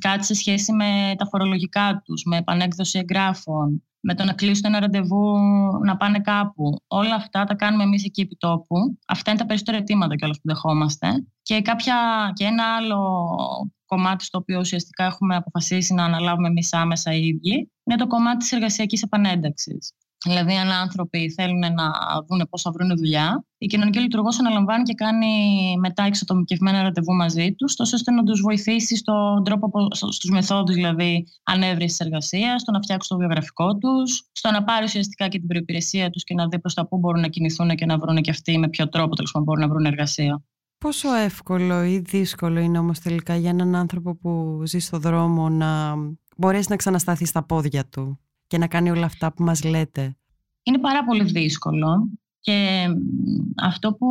κάτι 0.00 0.24
σε 0.24 0.34
σχέση 0.34 0.72
με 0.72 1.14
τα 1.18 1.26
φορολογικά 1.26 2.02
τους, 2.04 2.22
με 2.24 2.36
επανέκδοση 2.36 2.98
εγγράφων, 2.98 3.82
με 4.00 4.14
το 4.14 4.24
να 4.24 4.32
κλείσουν 4.32 4.64
ένα 4.64 4.80
ραντεβού 4.80 5.38
να 5.84 5.96
πάνε 5.96 6.18
κάπου. 6.18 6.82
Όλα 6.86 7.14
αυτά 7.14 7.44
τα 7.44 7.54
κάνουμε 7.54 7.82
εμείς 7.82 8.04
εκεί 8.04 8.20
επί 8.20 8.36
τόπου. 8.36 8.76
Αυτά 9.06 9.30
είναι 9.30 9.40
τα 9.40 9.46
περισσότερα 9.46 9.76
αιτήματα 9.76 10.14
κιόλας 10.16 10.36
που 10.36 10.42
δεχόμαστε. 10.48 11.08
Και, 11.42 11.60
κάποια, 11.62 11.96
και 12.34 12.44
ένα 12.44 12.64
άλλο 12.76 13.28
κομμάτι 13.86 14.24
στο 14.24 14.38
οποίο 14.38 14.58
ουσιαστικά 14.58 15.04
έχουμε 15.04 15.36
αποφασίσει 15.36 15.94
να 15.94 16.04
αναλάβουμε 16.04 16.48
εμείς 16.48 16.72
άμεσα 16.72 17.12
οι 17.12 17.26
ίδιοι 17.26 17.70
είναι 17.84 17.96
το 17.96 18.06
κομμάτι 18.06 18.36
της 18.36 18.52
εργασιακής 18.52 19.02
επανένταξης. 19.02 19.92
Δηλαδή, 20.24 20.54
αν 20.54 20.70
άνθρωποι 20.70 21.30
θέλουν 21.30 21.58
να 21.58 21.92
δουν 22.28 22.46
πώς 22.50 22.62
θα 22.62 22.70
βρουν 22.70 22.96
δουλειά, 22.96 23.44
η 23.58 23.66
κοινωνική 23.66 23.98
λειτουργός 23.98 24.38
αναλαμβάνει 24.38 24.82
και 24.82 24.94
κάνει 24.94 25.26
μετά 25.78 26.02
εξατομικευμένα 26.02 26.82
ραντεβού 26.82 27.14
μαζί 27.14 27.54
τους, 27.54 27.74
τόσο 27.74 27.96
ώστε 27.96 28.10
να 28.10 28.22
τους 28.22 28.40
βοηθήσει 28.40 28.96
στον 28.96 29.44
τρόπο, 29.44 29.88
στους 29.92 30.30
μεθόδους 30.30 30.74
δηλαδή 30.74 31.26
ανέβρεσης 31.42 31.98
εργασίας, 32.00 32.60
στο 32.60 32.72
να 32.72 32.80
φτιάξουν 32.80 33.16
το 33.16 33.24
βιογραφικό 33.24 33.76
τους, 33.76 34.28
στο 34.32 34.50
να 34.50 34.64
πάρει 34.64 34.84
ουσιαστικά 34.84 35.28
και 35.28 35.38
την 35.38 35.46
προπηρεσία 35.46 36.10
τους 36.10 36.24
και 36.24 36.34
να 36.34 36.48
δει 36.48 36.58
προς 36.60 36.74
τα 36.74 36.86
πού 36.86 36.98
μπορούν 36.98 37.20
να 37.20 37.28
κινηθούν 37.28 37.68
και 37.68 37.86
να 37.86 37.98
βρουν 37.98 38.16
και 38.16 38.30
αυτοί 38.30 38.58
με 38.58 38.68
ποιο 38.68 38.88
τρόπο 38.88 39.16
τέλος 39.16 39.32
μπορούν 39.44 39.60
να 39.60 39.68
βρουν 39.68 39.84
εργασία. 39.84 40.42
Πόσο 40.78 41.14
εύκολο 41.14 41.84
ή 41.84 41.98
δύσκολο 41.98 42.60
είναι 42.60 42.78
όμως 42.78 42.98
τελικά 42.98 43.36
για 43.36 43.50
έναν 43.50 43.74
άνθρωπο 43.74 44.16
που 44.16 44.62
ζει 44.66 44.78
στο 44.78 44.98
δρόμο 44.98 45.48
να 45.48 45.94
μπορέσει 46.36 46.66
να 46.70 46.76
ξανασταθεί 46.76 47.24
στα 47.24 47.42
πόδια 47.42 47.84
του; 47.86 48.18
Και 48.54 48.60
να 48.60 48.68
κάνει 48.68 48.90
όλα 48.90 49.04
αυτά 49.04 49.32
που 49.32 49.42
μας 49.42 49.64
λέτε. 49.64 50.16
Είναι 50.62 50.78
πάρα 50.78 51.04
πολύ 51.04 51.24
δύσκολο 51.24 52.10
και 52.40 52.86
αυτό 53.62 53.94
που 53.94 54.06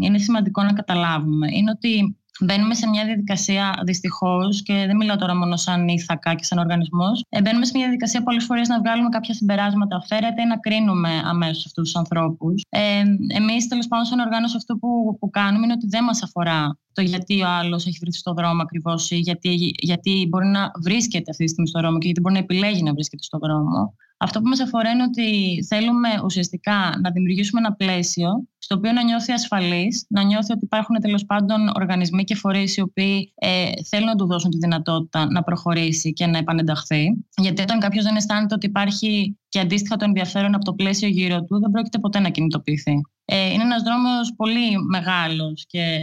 είναι 0.00 0.18
σημαντικό 0.18 0.62
να 0.62 0.72
καταλάβουμε 0.72 1.46
είναι 1.52 1.70
ότι 1.70 2.17
Μπαίνουμε 2.40 2.74
σε 2.74 2.88
μια 2.88 3.04
διαδικασία, 3.04 3.82
δυστυχώς, 3.84 4.62
και 4.62 4.74
δεν 4.86 4.96
μιλάω 4.96 5.16
τώρα 5.16 5.36
μόνο 5.36 5.56
σαν 5.56 5.88
ηθακά 5.88 6.34
και 6.34 6.44
σαν 6.44 6.58
οργανισμός. 6.58 7.24
Ε, 7.28 7.40
μπαίνουμε 7.40 7.64
σε 7.64 7.72
μια 7.74 7.84
διαδικασία 7.84 8.22
πολλές 8.22 8.44
φορές 8.44 8.68
να 8.68 8.78
βγάλουμε 8.78 9.08
κάποια 9.08 9.34
συμπεράσματα 9.34 9.96
αυθαίρετα 9.96 10.42
ή 10.42 10.46
να 10.46 10.58
κρίνουμε 10.58 11.22
αμέσως 11.24 11.66
αυτούς 11.66 11.84
τους 11.84 11.96
ανθρώπους. 11.96 12.64
Ε, 12.68 13.02
Εμείς, 13.34 13.66
τέλος 13.68 13.88
πάντων, 13.88 14.04
σαν 14.06 14.18
οργάνωση, 14.18 14.56
αυτό 14.56 14.76
που, 14.76 15.16
που 15.20 15.30
κάνουμε 15.30 15.64
είναι 15.64 15.72
ότι 15.72 15.86
δεν 15.86 16.04
μας 16.04 16.22
αφορά 16.22 16.78
το 16.92 17.02
γιατί 17.02 17.42
ο 17.42 17.48
άλλος 17.48 17.86
έχει 17.86 17.98
βρεθεί 18.00 18.18
στον 18.18 18.34
δρόμο 18.34 18.62
ακριβώς 18.62 19.10
ή 19.10 19.16
γιατί, 19.16 19.74
γιατί 19.78 20.26
μπορεί 20.28 20.46
να 20.46 20.70
βρίσκεται 20.82 21.30
αυτή 21.30 21.44
τη 21.44 21.50
στιγμή 21.50 21.68
στον 21.68 21.80
δρόμο 21.82 21.98
και 21.98 22.04
γιατί 22.04 22.20
μπορεί 22.20 22.34
να 22.34 22.40
επιλέγει 22.40 22.82
να 22.82 22.92
βρίσκεται 22.92 23.22
στον 23.22 23.40
δρόμο. 23.40 23.94
Αυτό 24.20 24.40
που 24.40 24.48
μας 24.48 24.60
αφορά 24.60 24.90
είναι 24.90 25.02
ότι 25.02 25.58
θέλουμε 25.68 26.08
ουσιαστικά 26.24 26.98
να 27.02 27.10
δημιουργήσουμε 27.10 27.60
ένα 27.60 27.72
πλαίσιο 27.72 28.48
στο 28.58 28.74
οποίο 28.74 28.92
να 28.92 29.02
νιώθει 29.02 29.32
ασφαλής, 29.32 30.06
να 30.08 30.22
νιώθει 30.22 30.52
ότι 30.52 30.64
υπάρχουν 30.64 31.00
τέλος 31.00 31.24
πάντων 31.24 31.68
οργανισμοί 31.74 32.24
και 32.24 32.34
φορείς 32.34 32.76
οι 32.76 32.80
οποίοι 32.80 33.32
ε, 33.34 33.70
θέλουν 33.88 34.06
να 34.06 34.14
του 34.14 34.26
δώσουν 34.26 34.50
τη 34.50 34.58
δυνατότητα 34.58 35.30
να 35.30 35.42
προχωρήσει 35.42 36.12
και 36.12 36.26
να 36.26 36.38
επανενταχθεί. 36.38 37.24
Γιατί 37.36 37.62
όταν 37.62 37.78
κάποιος 37.80 38.04
δεν 38.04 38.16
αισθάνεται 38.16 38.54
ότι 38.54 38.66
υπάρχει 38.66 39.38
και 39.48 39.60
αντίστοιχα 39.60 39.96
το 39.96 40.04
ενδιαφέρον 40.04 40.54
από 40.54 40.64
το 40.64 40.72
πλαίσιο 40.72 41.08
γύρω 41.08 41.44
του, 41.44 41.60
δεν 41.60 41.70
πρόκειται 41.70 41.98
ποτέ 41.98 42.20
να 42.20 42.28
κινητοποιηθεί. 42.28 43.00
Ε, 43.30 43.52
είναι 43.52 43.62
ένας 43.62 43.82
δρόμος 43.82 44.34
πολύ 44.36 44.66
μεγάλος 44.88 45.64
και 45.66 46.00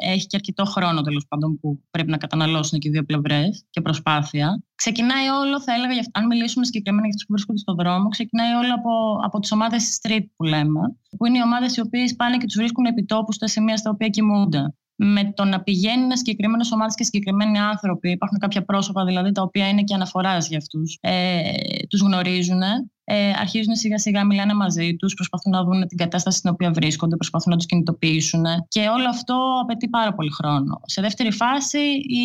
έχει 0.00 0.26
και 0.26 0.36
αρκετό 0.36 0.64
χρόνο 0.64 1.00
τέλος 1.00 1.26
πάντων 1.28 1.58
που 1.60 1.82
πρέπει 1.90 2.10
να 2.10 2.16
καταναλώσουν 2.16 2.78
και 2.78 2.88
οι 2.88 2.90
δύο 2.90 3.04
πλευρές 3.04 3.64
και 3.70 3.80
προσπάθεια. 3.80 4.62
Ξεκινάει 4.74 5.28
όλο, 5.28 5.60
θα 5.60 5.72
έλεγα, 5.74 6.00
αν 6.12 6.26
μιλήσουμε 6.26 6.64
συγκεκριμένα 6.64 7.06
για 7.06 7.14
αυτούς 7.14 7.26
που 7.26 7.32
βρίσκονται 7.32 7.58
στον 7.58 7.74
δρόμο, 7.74 8.08
ξεκινάει 8.08 8.52
όλο 8.52 8.74
από, 8.74 8.92
από 9.24 9.38
τις 9.40 9.52
ομάδες 9.52 10.00
street 10.02 10.24
που 10.36 10.44
λέμε, 10.44 10.80
που 11.16 11.26
είναι 11.26 11.38
οι 11.38 11.42
ομάδες 11.44 11.76
οι 11.76 11.80
οποίες 11.80 12.16
πάνε 12.16 12.36
και 12.36 12.46
τους 12.46 12.56
βρίσκουν 12.56 12.84
επιτόπου 12.84 13.32
στα 13.32 13.46
σημεία 13.46 13.76
στα 13.76 13.90
οποία 13.90 14.08
κοιμούνται 14.08 14.74
με 15.04 15.32
το 15.34 15.44
να 15.44 15.62
πηγαίνουν 15.62 16.16
συγκεκριμένες 16.16 16.72
ομάδες 16.72 16.94
και 16.94 17.04
συγκεκριμένοι 17.04 17.58
άνθρωποι, 17.58 18.10
υπάρχουν 18.10 18.38
κάποια 18.38 18.64
πρόσωπα 18.64 19.04
δηλαδή 19.04 19.32
τα 19.32 19.42
οποία 19.42 19.68
είναι 19.68 19.82
και 19.82 19.94
αναφοράς 19.94 20.48
για 20.48 20.58
αυτούς, 20.58 20.98
ε, 21.00 21.40
τους 21.88 22.00
γνωρίζουν, 22.00 22.60
ε, 23.04 23.30
αρχίζουν 23.40 23.74
σιγά 23.74 23.98
σιγά 23.98 24.24
μιλάνε 24.24 24.54
μαζί 24.54 24.96
τους, 24.96 25.14
προσπαθούν 25.14 25.52
να 25.52 25.64
δουν 25.64 25.86
την 25.86 25.96
κατάσταση 25.96 26.38
στην 26.38 26.50
οποία 26.50 26.70
βρίσκονται, 26.70 27.16
προσπαθούν 27.16 27.52
να 27.52 27.56
τους 27.58 27.66
κινητοποιήσουν 27.66 28.44
και 28.68 28.80
όλο 28.80 29.08
αυτό 29.08 29.36
απαιτεί 29.62 29.88
πάρα 29.88 30.14
πολύ 30.14 30.30
χρόνο. 30.30 30.80
Σε 30.84 31.00
δεύτερη 31.00 31.32
φάση, 31.32 31.78
η, 32.20 32.24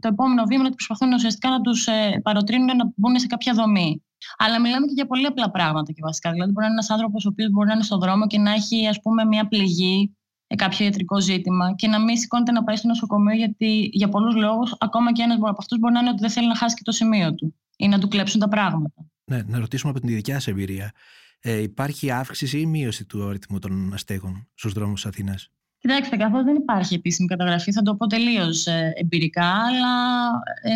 το 0.00 0.08
επόμενο 0.08 0.42
βήμα 0.42 0.58
είναι 0.58 0.66
ότι 0.66 0.76
προσπαθούν 0.76 1.12
ουσιαστικά 1.12 1.50
να 1.50 1.60
τους 1.60 1.86
ε, 1.86 2.20
παροτρύνουν 2.22 2.76
να 2.76 2.92
μπουν 2.96 3.18
σε 3.18 3.26
κάποια 3.26 3.52
δομή. 3.54 4.02
Αλλά 4.36 4.60
μιλάμε 4.60 4.86
και 4.86 4.92
για 4.94 5.06
πολύ 5.06 5.26
απλά 5.26 5.50
πράγματα 5.50 5.92
και 5.92 6.00
βασικά. 6.02 6.30
Δηλαδή, 6.30 6.50
μπορεί 6.50 6.66
να 6.66 6.72
είναι 6.72 6.80
ένας 6.80 6.90
άνθρωπος 6.90 7.24
ο 7.24 7.28
οποίος 7.28 7.50
μπορεί 7.50 7.66
να 7.66 7.74
είναι 7.74 7.82
στον 7.82 7.98
δρόμο 7.98 8.26
και 8.26 8.38
να 8.38 8.52
έχει, 8.52 8.86
ας 8.86 9.00
πούμε, 9.00 9.24
μια 9.24 9.48
πληγή 9.48 10.16
ε, 10.23 10.23
κάποιο 10.56 10.84
ιατρικό 10.84 11.20
ζήτημα 11.20 11.74
και 11.74 11.88
να 11.88 12.00
μην 12.00 12.16
σηκώνεται 12.16 12.52
να 12.52 12.64
πάει 12.64 12.76
στο 12.76 12.88
νοσοκομείο 12.88 13.34
γιατί 13.34 13.88
για 13.92 14.08
πολλούς 14.08 14.34
λόγους, 14.34 14.74
ακόμα 14.78 15.12
και 15.12 15.22
ένας 15.22 15.36
από 15.36 15.56
αυτούς 15.58 15.78
μπορεί 15.78 15.92
να 15.92 16.00
είναι 16.00 16.08
ότι 16.08 16.20
δεν 16.20 16.30
θέλει 16.30 16.46
να 16.46 16.56
χάσει 16.56 16.74
και 16.74 16.82
το 16.84 16.92
σημείο 16.92 17.34
του 17.34 17.54
ή 17.76 17.88
να 17.88 17.98
του 17.98 18.08
κλέψουν 18.08 18.40
τα 18.40 18.48
πράγματα. 18.48 19.06
Ναι, 19.24 19.42
να 19.46 19.58
ρωτήσουμε 19.58 19.90
από 19.90 20.00
την 20.00 20.14
δικιά 20.14 20.34
σας 20.34 20.46
εμπειρία. 20.46 20.92
Ε, 21.40 21.62
υπάρχει 21.62 22.10
αύξηση 22.10 22.60
ή 22.60 22.66
μείωση 22.66 23.04
του 23.04 23.28
αριθμού 23.28 23.58
των 23.58 23.92
αστέγων 23.94 24.48
στους 24.54 24.72
δρόμους 24.72 25.02
της 25.02 25.10
Αθήνας; 25.10 25.50
Κοιτάξτε, 25.84 26.16
καθώς 26.16 26.44
δεν 26.44 26.54
υπάρχει 26.54 26.94
επίσημη 26.94 27.28
καταγραφή, 27.28 27.72
θα 27.72 27.82
το 27.82 27.94
πω 27.94 28.06
τελείως 28.06 28.66
ε, 28.66 28.92
εμπειρικά, 28.94 29.50
αλλά 29.50 30.28
ε, 30.62 30.72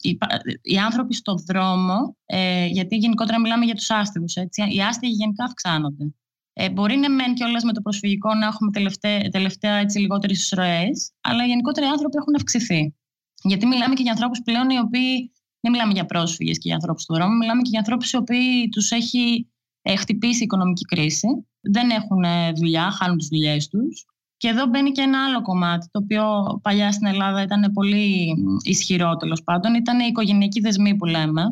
οι, 0.00 0.18
οι, 0.62 0.78
άνθρωποι 0.78 1.14
στον 1.14 1.44
δρόμο, 1.46 2.16
ε, 2.26 2.66
γιατί 2.66 2.96
γενικότερα 2.96 3.40
μιλάμε 3.40 3.64
για 3.64 3.74
τους 3.74 3.90
άστεγους, 3.90 4.34
οι 4.74 4.80
άστεγοι 4.88 5.12
γενικά 5.12 5.44
αυξάνονται. 5.44 6.14
Ε, 6.60 6.70
μπορεί 6.70 6.96
να 6.96 7.10
μεν 7.10 7.34
κιόλας 7.34 7.62
με 7.64 7.72
το 7.72 7.80
προσφυγικό 7.80 8.34
να 8.34 8.46
έχουμε 8.46 8.70
τελευταία, 8.70 9.28
τελευταία 9.28 9.74
έτσι, 9.74 9.98
λιγότερες 9.98 10.52
ροέ, 10.56 10.90
αλλά 11.20 11.44
γενικότερα 11.44 11.86
οι 11.86 11.90
άνθρωποι 11.90 12.16
έχουν 12.16 12.34
αυξηθεί. 12.34 12.94
Γιατί 13.42 13.66
μιλάμε 13.66 13.94
και 13.94 14.02
για 14.02 14.12
ανθρώπους 14.12 14.42
πλέον 14.42 14.70
οι 14.70 14.78
οποίοι. 14.78 15.32
Δεν 15.60 15.72
μιλάμε 15.72 15.92
για 15.92 16.04
πρόσφυγες 16.04 16.56
και 16.56 16.62
για 16.64 16.74
ανθρώπους 16.74 17.04
του 17.04 17.14
δρόμου, 17.14 17.36
μιλάμε 17.36 17.62
και 17.62 17.68
για 17.68 17.78
ανθρώπους 17.78 18.12
οι 18.12 18.16
οποίοι 18.16 18.68
τους 18.68 18.90
έχει 18.90 19.48
ε, 19.82 19.96
χτυπήσει 19.96 20.40
η 20.40 20.42
οικονομική 20.42 20.84
κρίση, 20.84 21.28
δεν 21.60 21.90
έχουν 21.90 22.22
ε, 22.22 22.52
δουλειά, 22.52 22.90
χάνουν 22.90 23.18
τις 23.18 23.28
δουλειές 23.28 23.68
τους. 23.68 24.04
Και 24.36 24.48
εδώ 24.48 24.66
μπαίνει 24.66 24.90
και 24.90 25.02
ένα 25.02 25.24
άλλο 25.24 25.42
κομμάτι, 25.42 25.88
το 25.90 26.00
οποίο 26.02 26.24
παλιά 26.62 26.92
στην 26.92 27.06
Ελλάδα 27.06 27.42
ήταν 27.42 27.72
πολύ 27.72 28.34
ισχυρό 28.62 29.16
τέλος 29.16 29.42
πάντων, 29.42 29.74
ήταν 29.74 30.00
οι 30.00 30.06
οικογενειακοί 30.08 30.60
δεσμοί 30.60 30.96
που 30.96 31.04
λέμε 31.04 31.42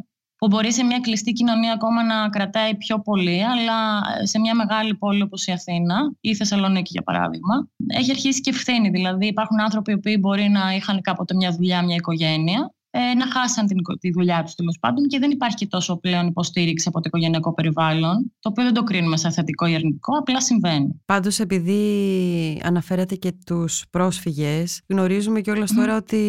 που 0.47 0.53
μπορεί 0.53 0.73
σε 0.73 0.85
μια 0.85 1.01
κλειστή 1.01 1.33
κοινωνία 1.33 1.73
ακόμα 1.73 2.05
να 2.05 2.29
κρατάει 2.29 2.77
πιο 2.77 3.01
πολύ, 3.01 3.45
αλλά 3.45 4.01
σε 4.23 4.39
μια 4.39 4.55
μεγάλη 4.55 4.95
πόλη 4.95 5.23
όπως 5.23 5.47
η 5.47 5.53
Αθήνα 5.53 6.13
ή 6.21 6.29
η 6.29 6.35
Θεσσαλονίκη 6.35 6.91
για 6.93 7.03
παράδειγμα, 7.03 7.69
έχει 7.87 8.11
αρχίσει 8.11 8.41
και 8.41 8.51
ευθύνη. 8.51 8.91
Δηλαδή 8.91 9.27
υπάρχουν 9.27 9.61
άνθρωποι 9.61 9.99
που 9.99 10.11
μπορεί 10.21 10.49
να 10.49 10.75
είχαν 10.75 11.01
κάποτε 11.01 11.35
μια 11.35 11.51
δουλειά, 11.51 11.83
μια 11.83 11.95
οικογένεια 11.95 12.75
ε, 12.99 13.15
να 13.15 13.27
χάσαν 13.31 13.67
την, 13.67 13.77
τη 14.01 14.11
δουλειά 14.11 14.43
τους 14.43 14.55
τέλος 14.55 14.79
πάντων 14.81 15.07
και 15.07 15.19
δεν 15.19 15.31
υπάρχει 15.31 15.57
και 15.57 15.67
τόσο 15.67 15.97
πλέον 15.97 16.27
υποστήριξη 16.27 16.89
από 16.89 17.01
το 17.01 17.05
οικογενειακό 17.07 17.55
περιβάλλον, 17.55 18.33
το 18.41 18.49
οποίο 18.49 18.65
δεν 18.65 18.75
το 18.75 18.83
κρίνουμε 18.83 19.17
σαν 19.17 19.33
θετικό 19.33 19.67
ή 19.67 19.75
αρνητικό, 19.75 20.19
απλά 20.19 20.41
συμβαίνει. 20.41 21.01
Πάντως, 21.05 21.39
επειδή 21.41 22.61
αναφέρατε 22.65 23.15
και 23.15 23.33
τους 23.47 23.85
πρόσφυγες, 23.91 24.83
γνωρίζουμε 24.89 25.41
κιόλας 25.41 25.73
mm. 25.73 25.77
τώρα 25.77 25.97
ότι 25.97 26.23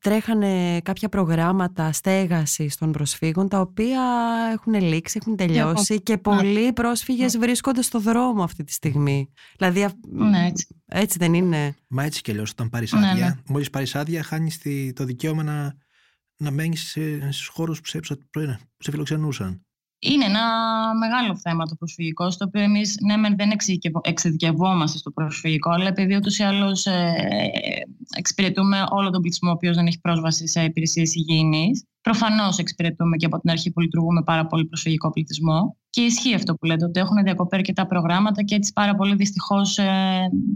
τρέχανε 0.00 0.80
κάποια 0.80 1.08
προγράμματα 1.08 1.92
στέγασης 1.92 2.76
των 2.76 2.92
προσφύγων, 2.92 3.48
τα 3.48 3.60
οποία 3.60 4.02
έχουν 4.52 4.74
λήξει, 4.74 5.18
έχουν 5.20 5.36
τελειώσει 5.36 6.02
και, 6.02 6.18
πολλοί 6.18 6.72
πρόσφυγες 6.72 7.34
ναι. 7.34 7.40
βρίσκονται 7.40 7.82
στο 7.82 8.00
δρόμο 8.00 8.42
αυτή 8.42 8.64
τη 8.64 8.72
στιγμή. 8.72 9.28
Δηλαδή, 9.56 9.86
ναι, 10.10 10.46
έτσι. 10.46 10.66
έτσι 10.86 11.18
δεν 11.18 11.34
είναι; 11.34 11.74
Μα 11.88 12.04
έτσι 12.04 12.20
κι 12.20 12.30
αλλιώς, 12.30 12.50
όταν 12.50 12.68
πάρεις 12.68 12.92
άδεια, 12.92 13.12
ναι, 13.12 13.20
ναι. 13.20 13.34
μόλις 13.48 13.70
πάρεις 13.70 13.94
άδεια, 13.94 14.22
χάνεις 14.22 14.60
το 14.94 15.04
δικαίωμα 15.04 15.42
να 15.42 15.82
να 16.36 16.50
μένεις 16.50 16.98
στους 17.30 17.46
χώρους 17.46 17.80
που 17.80 17.86
σε, 17.86 17.98
που 18.30 18.40
σε 18.78 18.90
φιλοξενούσαν; 18.90 19.66
Είναι 19.98 20.24
ένα 20.24 20.44
μεγάλο 20.98 21.36
θέμα 21.36 21.66
το 21.66 21.74
προσφυγικό, 21.74 22.30
στο 22.30 22.44
οποίο 22.44 22.60
εμείς 22.60 22.96
ναι, 23.00 23.34
δεν 23.34 23.50
εξειδικευόμαστε 24.02 24.98
στο 24.98 25.10
προσφυγικό, 25.10 25.70
αλλά 25.70 25.86
επειδή 25.86 26.16
ούτως 26.16 26.38
ή 26.38 26.42
άλλως 26.42 26.86
ε, 26.86 27.14
εξυπηρετούμε 28.16 28.84
όλο 28.90 29.10
τον 29.10 29.20
πληθυσμό 29.20 29.50
ο 29.50 29.52
οποίος 29.52 29.76
δεν 29.76 29.86
έχει 29.86 30.00
πρόσβαση 30.00 30.48
σε 30.48 30.64
υπηρεσίες 30.64 31.14
υγιεινής. 31.14 31.84
Προφανώς 32.00 32.58
εξυπηρετούμε 32.58 33.16
και 33.16 33.26
από 33.26 33.38
την 33.40 33.50
αρχή 33.50 33.70
που 33.70 33.80
λειτουργούμε 33.80 34.22
πάρα 34.22 34.46
πολύ 34.46 34.64
προσφυγικό 34.66 35.10
πληθυσμό. 35.10 35.76
Και 35.94 36.02
ισχύει 36.02 36.34
αυτό 36.34 36.54
που 36.54 36.66
λέτε, 36.66 36.84
ότι 36.84 37.00
έχουν 37.00 37.22
διακοπεί 37.22 37.56
αρκετά 37.56 37.86
προγράμματα 37.86 38.42
και 38.42 38.54
έτσι 38.54 38.72
πάρα 38.72 38.94
πολλοί 38.94 39.14
δυστυχώς 39.14 39.78
ε, 39.78 39.84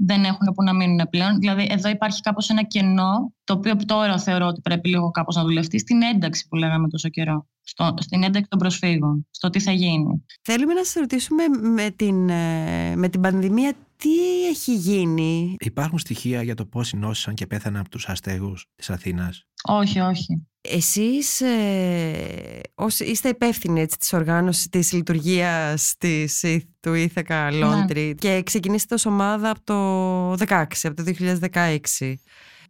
δεν 0.06 0.24
έχουν 0.24 0.54
που 0.54 0.62
να 0.62 0.74
μείνουν 0.74 1.08
πλέον. 1.10 1.38
Δηλαδή, 1.38 1.66
εδώ 1.70 1.88
υπάρχει 1.88 2.20
κάπως 2.20 2.50
ένα 2.50 2.62
κενό, 2.62 3.32
το 3.44 3.54
οποίο 3.54 3.76
τώρα 3.86 4.18
θεωρώ 4.18 4.46
ότι 4.46 4.60
πρέπει 4.60 4.88
λίγο 4.88 5.10
κάπως 5.10 5.36
να 5.36 5.42
δουλευτεί 5.42 5.78
στην 5.78 6.02
ένταξη 6.02 6.46
που 6.48 6.56
λέγαμε 6.56 6.88
τόσο 6.88 7.08
καιρό. 7.08 7.46
Στο, 7.62 7.94
στην 7.98 8.22
ένταξη 8.22 8.48
των 8.48 8.58
προσφύγων, 8.58 9.26
στο 9.30 9.50
τι 9.50 9.60
θα 9.60 9.72
γίνει. 9.72 10.24
Θέλουμε 10.42 10.72
να 10.74 10.84
σας 10.84 10.94
ρωτήσουμε 10.94 11.42
με 11.48 11.90
την, 11.90 12.28
ε, 12.28 12.96
με 12.96 13.08
την 13.08 13.20
πανδημία 13.20 13.72
τι 13.98 14.46
έχει 14.48 14.74
γίνει; 14.74 15.56
Υπάρχουν 15.58 15.98
στοιχεία 15.98 16.42
για 16.42 16.54
το 16.54 16.66
πόσοι 16.66 16.96
νόσησαν 16.96 17.34
και 17.34 17.46
πέθαναν 17.46 17.80
από 17.80 17.88
τους 17.88 18.08
αστέγους 18.08 18.66
της 18.74 18.90
Αθήνας; 18.90 19.44
Όχι, 19.62 20.00
όχι. 20.00 20.46
Εσείς 20.60 21.40
ε, 21.40 22.60
ως, 22.74 23.00
είστε 23.00 23.28
υπεύθυνοι 23.28 23.80
έτσι, 23.80 23.98
της 23.98 24.12
οργάνωσης 24.12 24.68
της 24.68 24.92
λειτουργίας 24.92 25.94
της, 25.98 26.44
του 26.80 26.94
Ήθακα 26.94 27.50
Λόντρι 27.52 28.06
ναι. 28.06 28.12
και 28.12 28.42
ξεκινήσετε 28.42 28.94
ως 28.94 29.06
ομάδα 29.06 29.50
από 29.50 29.60
το 29.64 30.44
16, 30.48 30.64
από 30.82 30.94
το 30.94 31.12
2016. 31.52 32.14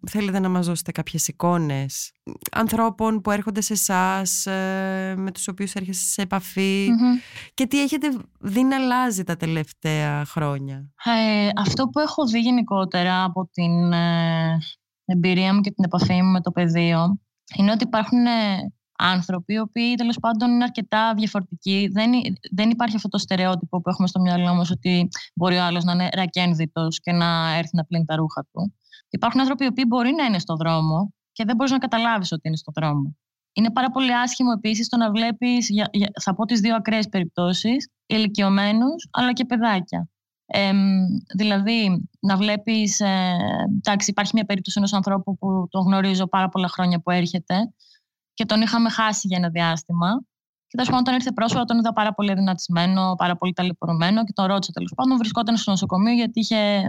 Θέλετε 0.06 0.38
να 0.38 0.48
μας 0.48 0.66
δώσετε 0.66 0.92
κάποιες 0.92 1.28
εικόνες 1.28 2.12
ανθρώπων 2.52 3.20
που 3.20 3.30
έρχονται 3.30 3.60
σε 3.60 3.72
εσάς, 3.72 4.46
ε, 4.46 5.14
με 5.16 5.30
τους 5.30 5.48
οποίους 5.48 5.74
έρχεστε 5.74 6.04
σε 6.04 6.22
επαφη 6.22 6.88
και 7.54 7.66
τι 7.66 7.82
έχετε 7.82 8.08
δει 8.40 8.64
να 8.64 8.76
αλλάζει 8.76 9.24
τα 9.24 9.36
τελευταία 9.36 10.24
χρόνια; 10.24 10.92
Ε, 11.04 11.48
αυτό 11.56 11.84
που 11.84 11.98
έχω 11.98 12.26
δει 12.26 12.40
γενικότερα 12.40 13.24
από 13.24 13.48
την 13.52 13.92
ε, 13.92 14.58
εμπειρία 15.04 15.54
μου 15.54 15.60
και 15.60 15.70
την 15.70 15.84
επαφή 15.84 16.22
μου 16.22 16.30
με 16.30 16.40
το 16.40 16.50
πεδίο 16.50 17.20
είναι 17.56 17.70
ότι 17.72 17.84
υπάρχουν 17.84 18.26
ε, 18.26 18.72
άνθρωποι 18.98 19.52
οι 19.52 19.58
οποίοι 19.58 19.94
τέλος 19.94 20.18
πάντων 20.20 20.50
είναι 20.50 20.64
αρκετά 20.64 21.14
διαφορετικοί. 21.14 21.88
Δεν, 21.92 22.10
δεν 22.54 22.70
υπάρχει 22.70 22.96
αυτό 22.96 23.08
το 23.08 23.18
στερεότυπο 23.18 23.80
που 23.80 23.88
έχουμε 23.90 24.08
στο 24.08 24.20
μυαλό 24.20 24.54
μας 24.54 24.70
ότι 24.70 25.08
μπορεί 25.34 25.56
ο 25.56 25.64
άλλος 25.64 25.84
να 25.84 25.92
είναι 25.92 26.08
ρακένδυτο 26.12 26.86
και 27.02 27.12
να 27.12 27.56
έρθει 27.56 27.76
να 27.76 27.84
πλύνει 27.84 28.04
τα 28.04 28.16
ρούχα 28.16 28.46
του. 28.52 28.74
Υπάρχουν 29.10 29.40
άνθρωποι 29.40 29.64
οι 29.64 29.66
οποίοι 29.66 29.84
μπορεί 29.88 30.12
να 30.12 30.24
είναι 30.24 30.38
στο 30.38 30.56
δρόμο 30.56 31.12
και 31.32 31.44
δεν 31.44 31.56
μπορείς 31.56 31.72
να 31.72 31.78
καταλάβεις 31.78 32.32
ότι 32.32 32.48
είναι 32.48 32.56
στο 32.56 32.72
δρόμο. 32.74 33.16
Είναι 33.52 33.70
πάρα 33.70 33.90
πολύ 33.90 34.14
άσχημο 34.14 34.50
επίσης 34.56 34.88
το 34.88 34.96
να 34.96 35.10
βλέπεις, 35.10 35.68
θα 36.22 36.34
πω 36.34 36.44
τις 36.44 36.60
δύο 36.60 36.74
ακραίες 36.74 37.08
περιπτώσεις, 37.08 37.90
ηλικιωμένους 38.06 39.08
αλλά 39.10 39.32
και 39.32 39.44
παιδάκια. 39.44 40.08
Ε, 40.46 40.72
δηλαδή, 41.36 42.08
να 42.20 42.36
βλέπεις. 42.36 43.00
Ε, 43.00 43.36
εντάξει, 43.76 44.10
υπάρχει 44.10 44.30
μια 44.34 44.44
περίπτωση 44.44 44.78
ενός 44.78 44.92
ανθρώπου 44.92 45.38
που 45.38 45.66
τον 45.70 45.82
γνωρίζω 45.82 46.26
πάρα 46.26 46.48
πολλά 46.48 46.68
χρόνια 46.68 47.00
που 47.00 47.10
έρχεται 47.10 47.54
και 48.34 48.44
τον 48.44 48.60
είχαμε 48.60 48.90
χάσει 48.90 49.26
για 49.26 49.36
ένα 49.36 49.48
διάστημα. 49.48 50.08
Και 50.66 50.76
τέλος 50.76 50.88
πάντων, 50.88 51.00
όταν 51.00 51.14
ήρθε 51.14 51.32
πρόσφατα, 51.32 51.64
τον 51.64 51.78
είδα 51.78 51.92
πάρα 51.92 52.14
πολύ 52.14 52.34
δυνατισμένο, 52.34 53.14
πάρα 53.14 53.36
πολύ 53.36 53.52
ταλαιπωρημένο 53.52 54.24
και 54.24 54.32
τον 54.32 54.46
ρώτησα 54.46 54.72
τέλος 54.72 54.92
πάντων. 54.96 55.16
Βρισκόταν 55.16 55.56
στο 55.56 55.70
νοσοκομείο 55.70 56.14
γιατί 56.14 56.40
είχε 56.40 56.82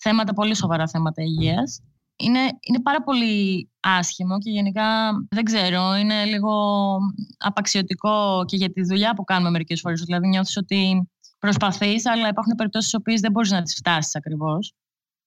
θέματα, 0.00 0.32
πολύ 0.32 0.54
σοβαρά 0.56 0.88
θέματα 0.88 1.22
υγείας. 1.22 1.80
Είναι, 2.16 2.38
είναι 2.38 2.80
πάρα 2.82 3.02
πολύ 3.02 3.68
άσχημο 3.80 4.38
και 4.38 4.50
γενικά 4.50 5.10
δεν 5.30 5.44
ξέρω, 5.44 5.94
είναι 5.94 6.24
λίγο 6.24 6.52
απαξιωτικό 7.38 8.44
και 8.46 8.56
για 8.56 8.72
τη 8.72 8.82
δουλειά 8.82 9.14
που 9.14 9.24
κάνουμε 9.24 9.50
μερικές 9.50 9.80
φορές. 9.80 10.02
Δηλαδή, 10.02 10.28
νιώθεις 10.28 10.56
ότι 10.56 11.10
προσπαθείς, 11.38 12.06
αλλά 12.06 12.28
υπάρχουν 12.28 12.54
περιπτώσεις 12.56 12.88
στις 12.88 13.00
οποίες 13.00 13.20
δεν 13.20 13.30
μπορείς 13.30 13.50
να 13.50 13.62
τις 13.62 13.74
φτάσεις 13.74 14.16
ακριβώς. 14.16 14.74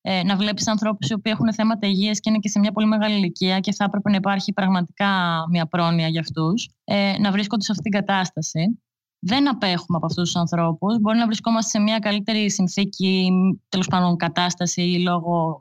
Ε, 0.01 0.23
να 0.23 0.35
βλέπεις 0.35 0.67
ανθρώπους 0.67 1.09
οι 1.09 1.13
οποίοι 1.13 1.31
έχουν 1.35 1.53
θέματα 1.53 1.87
υγείας 1.87 2.19
και 2.19 2.29
είναι 2.29 2.39
και 2.39 2.49
σε 2.49 2.59
μια 2.59 2.71
πολύ 2.71 2.87
μεγάλη 2.87 3.15
ηλικία 3.15 3.59
και 3.59 3.73
θα 3.73 3.83
έπρεπε 3.83 4.09
να 4.09 4.15
υπάρχει 4.15 4.53
πραγματικά 4.53 5.43
μια 5.49 5.65
πρόνοια 5.65 6.07
για 6.07 6.19
αυτούς, 6.19 6.69
ε, 6.83 7.15
να 7.19 7.31
βρίσκονται 7.31 7.63
σε 7.63 7.71
αυτή 7.71 7.89
την 7.89 7.99
κατάσταση 7.99 8.83
δεν 9.25 9.49
απέχουμε 9.49 9.97
από 9.97 10.05
αυτούς 10.05 10.23
τους 10.23 10.35
ανθρώπους. 10.35 10.99
Μπορεί 10.99 11.17
να 11.17 11.25
βρισκόμαστε 11.25 11.69
σε 11.69 11.79
μια 11.79 11.99
καλύτερη 11.99 12.51
συνθήκη, 12.51 13.29
τέλος 13.69 13.87
πάντων 13.87 14.15
κατάσταση 14.15 14.81
ή 14.81 14.99
λόγω 14.99 15.57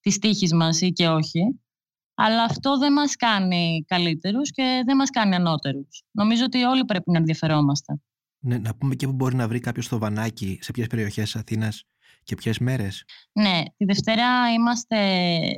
της 0.00 0.18
τύχης 0.18 0.54
μας 0.54 0.80
ή 0.80 0.92
και 0.92 1.08
όχι. 1.08 1.60
Αλλά 2.14 2.42
αυτό 2.42 2.78
δεν 2.78 2.92
μας 2.92 3.16
κάνει 3.16 3.84
καλύτερους 3.86 4.50
και 4.50 4.82
δεν 4.86 4.96
μας 4.96 5.10
κάνει 5.10 5.34
ανώτερους. 5.34 6.02
Νομίζω 6.10 6.44
ότι 6.44 6.62
όλοι 6.62 6.84
πρέπει 6.84 7.10
να 7.10 7.18
ενδιαφερόμαστε. 7.18 8.00
Ναι, 8.38 8.58
να 8.58 8.74
πούμε 8.74 8.94
και 8.94 9.06
που 9.06 9.12
μπορεί 9.12 9.34
να 9.34 9.48
βρει 9.48 9.60
κάποιος 9.60 9.88
το 9.88 9.98
βανάκι, 9.98 10.58
σε 10.60 10.72
ποιες 10.72 10.86
περιοχές 10.86 11.24
της 11.24 11.36
Αθήνας 11.36 11.84
και 12.22 12.34
ποιες 12.34 12.58
μέρες. 12.58 13.04
Ναι, 13.32 13.62
τη 13.76 13.84
Δευτέρα 13.84 14.52
είμαστε 14.56 14.98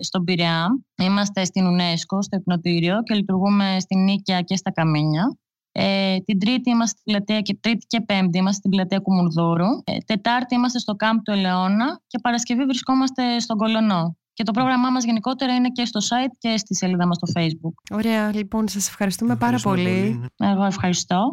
στον 0.03 0.25
Πειραιά, 0.25 0.66
είμαστε 1.03 1.44
στην 1.44 1.66
UNESCO, 1.66 2.18
στο 2.20 2.37
Υπνοτήριο 2.37 3.03
και 3.03 3.14
λειτουργούμε 3.14 3.77
στην 3.81 4.03
Νίκαια 4.03 4.40
και 4.40 4.57
στα 4.57 4.72
Καμίνια. 4.72 5.38
Ε, 5.78 6.16
την 6.24 6.38
Τρίτη 6.38 6.70
είμαστε 6.70 6.98
στην 6.98 7.12
πλατεία 7.12 7.40
και 7.40 7.58
Τρίτη 7.60 7.86
και 7.86 8.00
Πέμπτη 8.00 8.38
είμαστε 8.38 8.58
στην 8.58 8.70
πλατεία 8.70 8.98
Κουμουνδούρου. 8.98 9.66
Ε, 9.84 9.96
τετάρτη 10.06 10.54
είμαστε 10.54 10.78
στο 10.78 10.94
κάμπ 10.94 11.18
του 11.24 11.30
Ελαιώνα 11.30 12.00
και 12.06 12.18
Παρασκευή 12.18 12.64
βρισκόμαστε 12.64 13.38
στον 13.38 13.56
Κολονό. 13.56 14.16
Και 14.32 14.42
το 14.42 14.52
πρόγραμμά 14.52 14.90
μας 14.90 15.04
γενικότερα 15.04 15.54
είναι 15.54 15.68
και 15.68 15.84
στο 15.84 16.00
site 16.00 16.34
και 16.38 16.56
στη 16.56 16.74
σελίδα 16.74 17.06
μας 17.06 17.16
στο 17.16 17.40
facebook. 17.40 17.96
Ωραία, 17.96 18.34
λοιπόν, 18.34 18.68
σας 18.68 18.88
ευχαριστούμε, 18.88 19.36
πάρα 19.36 19.58
πολύ. 19.62 20.20
Εγώ 20.36 20.64
ευχαριστώ. 20.64 21.32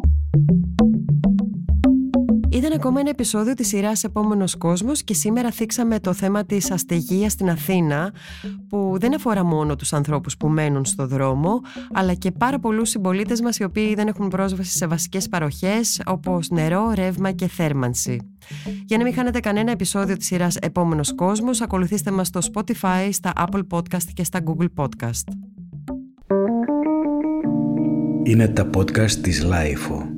Ήταν 2.64 2.76
ακόμα 2.76 3.00
ένα 3.00 3.10
επεισόδιο 3.10 3.54
της 3.54 3.68
σειράς 3.68 4.04
«Επόμενος 4.04 4.56
κόσμος» 4.56 5.02
και 5.02 5.14
σήμερα 5.14 5.50
θίξαμε 5.50 6.00
το 6.00 6.12
θέμα 6.12 6.44
της 6.44 6.70
αστεγίας 6.70 7.32
στην 7.32 7.50
Αθήνα 7.50 8.12
που 8.68 8.96
δεν 9.00 9.14
αφορά 9.14 9.44
μόνο 9.44 9.76
τους 9.76 9.92
ανθρώπους 9.92 10.36
που 10.36 10.48
μένουν 10.48 10.84
στο 10.84 11.06
δρόμο 11.06 11.60
αλλά 11.92 12.14
και 12.14 12.30
πάρα 12.30 12.58
πολλούς 12.58 12.90
συμπολίτες 12.90 13.40
μας 13.40 13.58
οι 13.58 13.64
οποίοι 13.64 13.94
δεν 13.94 14.08
έχουν 14.08 14.28
πρόσβαση 14.28 14.70
σε 14.70 14.86
βασικές 14.86 15.28
παροχές 15.28 16.02
όπως 16.06 16.50
νερό, 16.50 16.92
ρεύμα 16.94 17.32
και 17.32 17.46
θέρμανση. 17.46 18.20
Για 18.84 18.98
να 18.98 19.04
μην 19.04 19.14
χάνετε 19.14 19.40
κανένα 19.40 19.70
επεισόδιο 19.70 20.16
της 20.16 20.26
σειράς 20.26 20.56
«Επόμενος 20.56 21.14
κόσμος» 21.14 21.60
ακολουθήστε 21.60 22.10
μας 22.10 22.26
στο 22.26 22.40
Spotify, 22.52 23.08
στα 23.10 23.32
Apple 23.36 23.62
Podcast 23.70 24.04
και 24.14 24.24
στα 24.24 24.40
Google 24.44 24.68
Podcast. 24.76 25.32
Είναι 28.22 28.48
τα 28.48 28.70
podcast 28.76 29.10
της 29.10 29.46
Lifeo. 29.50 30.13